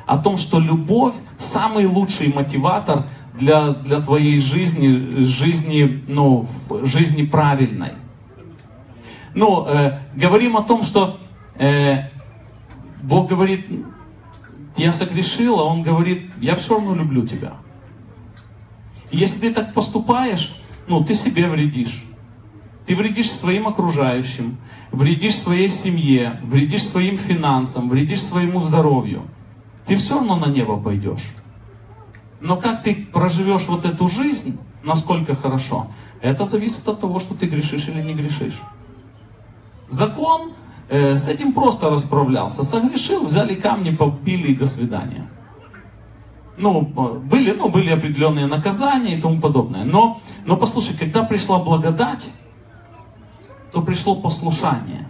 О 0.06 0.16
том, 0.16 0.38
что 0.38 0.58
любовь 0.58 1.14
самый 1.38 1.84
лучший 1.84 2.32
мотиватор 2.32 3.04
для, 3.34 3.70
для 3.70 4.00
твоей 4.00 4.40
жизни, 4.40 5.24
жизни, 5.24 6.04
ну, 6.06 6.48
жизни 6.82 7.24
правильной. 7.24 7.92
Ну, 9.34 9.66
э, 9.66 9.98
говорим 10.14 10.56
о 10.56 10.62
том, 10.62 10.84
что 10.84 11.18
э, 11.56 12.08
Бог 13.02 13.28
говорит, 13.28 13.66
я 14.76 14.92
согрешил, 14.92 15.58
а 15.58 15.64
Он 15.64 15.82
говорит, 15.82 16.30
я 16.40 16.54
все 16.54 16.74
равно 16.74 16.94
люблю 16.94 17.26
тебя. 17.26 17.54
И 19.10 19.16
если 19.16 19.40
ты 19.40 19.54
так 19.54 19.74
поступаешь, 19.74 20.56
ну, 20.86 21.04
ты 21.04 21.14
себе 21.14 21.48
вредишь. 21.48 22.04
Ты 22.86 22.94
вредишь 22.94 23.30
своим 23.30 23.66
окружающим, 23.66 24.58
вредишь 24.92 25.36
своей 25.36 25.70
семье, 25.70 26.40
вредишь 26.44 26.84
своим 26.84 27.18
финансам, 27.18 27.88
вредишь 27.88 28.22
своему 28.22 28.60
здоровью. 28.60 29.22
Ты 29.86 29.96
все 29.96 30.14
равно 30.14 30.36
на 30.36 30.46
небо 30.46 30.76
пойдешь. 30.76 31.34
Но 32.44 32.58
как 32.58 32.82
ты 32.82 32.94
проживешь 33.10 33.68
вот 33.68 33.86
эту 33.86 34.06
жизнь, 34.06 34.58
насколько 34.82 35.34
хорошо, 35.34 35.86
это 36.20 36.44
зависит 36.44 36.86
от 36.86 37.00
того, 37.00 37.18
что 37.18 37.34
ты 37.34 37.46
грешишь 37.46 37.88
или 37.88 38.02
не 38.02 38.12
грешишь. 38.12 38.60
Закон 39.88 40.52
э, 40.90 41.16
с 41.16 41.26
этим 41.26 41.54
просто 41.54 41.88
расправлялся. 41.88 42.62
Согрешил, 42.62 43.24
взяли 43.24 43.54
камни, 43.54 43.94
попили 43.94 44.48
и 44.48 44.54
до 44.54 44.66
свидания. 44.66 45.26
Ну, 46.58 46.82
были, 46.82 47.52
ну, 47.52 47.70
были 47.70 47.88
определенные 47.88 48.46
наказания 48.46 49.16
и 49.16 49.20
тому 49.22 49.40
подобное. 49.40 49.84
Но, 49.84 50.20
но 50.44 50.58
послушай, 50.58 50.94
когда 50.98 51.22
пришла 51.22 51.58
благодать, 51.60 52.28
то 53.72 53.80
пришло 53.80 54.16
послушание. 54.16 55.08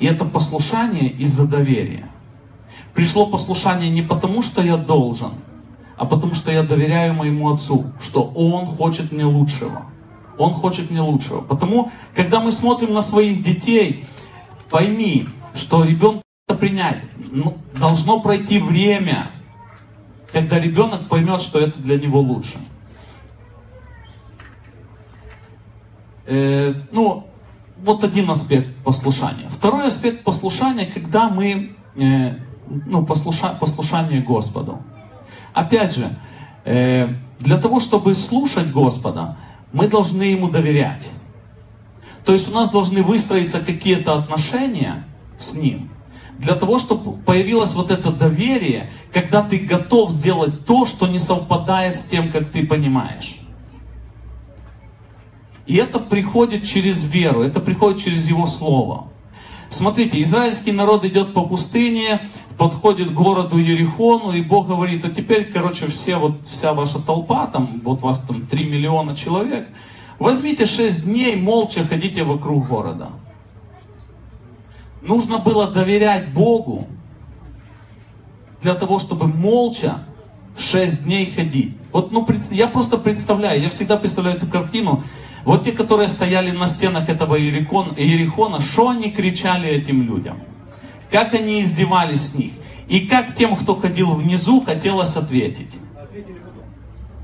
И 0.00 0.06
это 0.06 0.24
послушание 0.24 1.08
из-за 1.08 1.46
доверия. 1.46 2.08
Пришло 2.94 3.26
послушание 3.26 3.90
не 3.90 4.02
потому, 4.02 4.42
что 4.42 4.60
я 4.60 4.76
должен, 4.76 5.30
а 5.96 6.04
потому 6.04 6.34
что 6.34 6.52
я 6.52 6.62
доверяю 6.62 7.14
моему 7.14 7.52
отцу, 7.52 7.86
что 8.02 8.22
он 8.22 8.66
хочет 8.66 9.12
мне 9.12 9.24
лучшего. 9.24 9.86
Он 10.38 10.52
хочет 10.52 10.90
мне 10.90 11.00
лучшего. 11.00 11.40
Потому, 11.40 11.90
когда 12.14 12.40
мы 12.40 12.52
смотрим 12.52 12.92
на 12.92 13.02
своих 13.02 13.42
детей, 13.42 14.04
пойми, 14.70 15.28
что 15.54 15.84
ребенка 15.84 16.22
принять, 16.60 17.02
ну, 17.30 17.56
должно 17.78 18.20
пройти 18.20 18.58
время, 18.58 19.30
когда 20.32 20.58
ребенок 20.58 21.08
поймет, 21.08 21.40
что 21.40 21.58
это 21.58 21.78
для 21.78 21.98
него 21.98 22.20
лучше. 22.20 22.58
Э, 26.26 26.74
ну, 26.92 27.26
вот 27.78 28.04
один 28.04 28.30
аспект 28.30 28.74
послушания. 28.84 29.48
Второй 29.48 29.86
аспект 29.86 30.24
послушания, 30.24 30.86
когда 30.86 31.30
мы, 31.30 31.74
э, 31.94 32.34
ну, 32.68 33.06
послуша, 33.06 33.56
послушание 33.58 34.20
Господу. 34.20 34.82
Опять 35.56 35.94
же, 35.94 36.10
э, 36.66 37.08
для 37.38 37.56
того, 37.56 37.80
чтобы 37.80 38.14
слушать 38.14 38.70
Господа, 38.70 39.38
мы 39.72 39.88
должны 39.88 40.24
Ему 40.24 40.50
доверять. 40.50 41.08
То 42.26 42.34
есть 42.34 42.46
у 42.48 42.54
нас 42.54 42.68
должны 42.68 43.02
выстроиться 43.02 43.60
какие-то 43.60 44.18
отношения 44.18 45.06
с 45.38 45.54
Ним, 45.54 45.88
для 46.38 46.56
того, 46.56 46.78
чтобы 46.78 47.16
появилось 47.22 47.72
вот 47.72 47.90
это 47.90 48.12
доверие, 48.12 48.90
когда 49.14 49.42
ты 49.42 49.60
готов 49.60 50.10
сделать 50.10 50.66
то, 50.66 50.84
что 50.84 51.06
не 51.06 51.18
совпадает 51.18 51.98
с 51.98 52.04
тем, 52.04 52.30
как 52.30 52.50
ты 52.50 52.66
понимаешь. 52.66 53.36
И 55.64 55.76
это 55.76 55.98
приходит 55.98 56.66
через 56.66 57.02
веру, 57.02 57.40
это 57.40 57.60
приходит 57.60 58.04
через 58.04 58.28
Его 58.28 58.46
Слово. 58.46 59.08
Смотрите, 59.70 60.22
израильский 60.22 60.72
народ 60.72 61.06
идет 61.06 61.32
по 61.32 61.46
пустыне, 61.46 62.20
подходит 62.58 63.10
к 63.10 63.14
городу 63.14 63.58
Ерихону, 63.58 64.32
и 64.32 64.42
Бог 64.42 64.68
говорит, 64.68 65.04
а 65.04 65.10
теперь, 65.10 65.50
короче, 65.52 65.86
все, 65.88 66.16
вот 66.16 66.46
вся 66.46 66.72
ваша 66.72 66.98
толпа, 66.98 67.46
там, 67.46 67.80
вот 67.84 68.00
вас 68.00 68.20
там 68.20 68.46
3 68.46 68.64
миллиона 68.64 69.14
человек, 69.14 69.68
возьмите 70.18 70.66
6 70.66 71.04
дней, 71.04 71.36
молча 71.36 71.84
ходите 71.84 72.24
вокруг 72.24 72.66
города. 72.66 73.10
Нужно 75.02 75.38
было 75.38 75.70
доверять 75.70 76.32
Богу 76.32 76.86
для 78.62 78.74
того, 78.74 78.98
чтобы 78.98 79.26
молча 79.26 80.04
6 80.58 81.04
дней 81.04 81.30
ходить. 81.30 81.76
Вот, 81.92 82.10
ну, 82.10 82.26
я 82.50 82.68
просто 82.68 82.96
представляю, 82.96 83.60
я 83.60 83.70
всегда 83.70 83.96
представляю 83.96 84.38
эту 84.38 84.46
картину, 84.46 85.04
вот 85.44 85.64
те, 85.64 85.72
которые 85.72 86.08
стояли 86.08 86.50
на 86.50 86.66
стенах 86.66 87.08
этого 87.08 87.36
Ерихона, 87.36 88.60
что 88.60 88.88
они 88.88 89.10
кричали 89.10 89.68
этим 89.68 90.02
людям? 90.02 90.38
Как 91.16 91.32
они 91.32 91.62
издевались 91.62 92.26
с 92.26 92.34
них? 92.34 92.52
И 92.88 93.06
как 93.06 93.34
тем, 93.34 93.56
кто 93.56 93.74
ходил 93.74 94.10
внизу, 94.12 94.60
хотелось 94.60 95.16
ответить? 95.16 95.70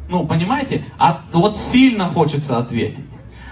Ну, 0.09 0.27
понимаете? 0.27 0.87
А 0.97 1.27
вот 1.35 1.59
сильно 1.59 2.09
хочется 2.09 2.57
ответить. 2.57 3.05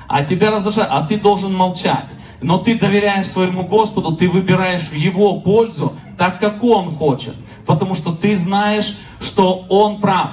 А 0.09 0.24
тебя 0.24 0.50
раздражает, 0.50 0.88
а 0.90 1.03
ты 1.03 1.20
должен 1.20 1.55
молчать. 1.55 2.07
Но 2.40 2.57
ты 2.57 2.79
доверяешь 2.79 3.29
своему 3.29 3.64
Господу, 3.64 4.16
ты 4.16 4.31
выбираешь 4.31 4.88
в 4.88 4.94
Его 4.94 5.42
пользу, 5.42 5.92
так 6.16 6.40
как 6.40 6.64
Он 6.64 6.90
хочет. 6.90 7.35
Потому 7.66 7.94
что 7.94 8.14
ты 8.14 8.35
знаешь, 8.35 8.96
что 9.20 9.66
Он 9.68 10.00
прав. 10.00 10.31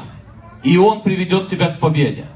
И 0.64 0.78
Он 0.78 1.02
приведет 1.02 1.50
тебя 1.50 1.68
к 1.68 1.82
победе. 1.82 2.28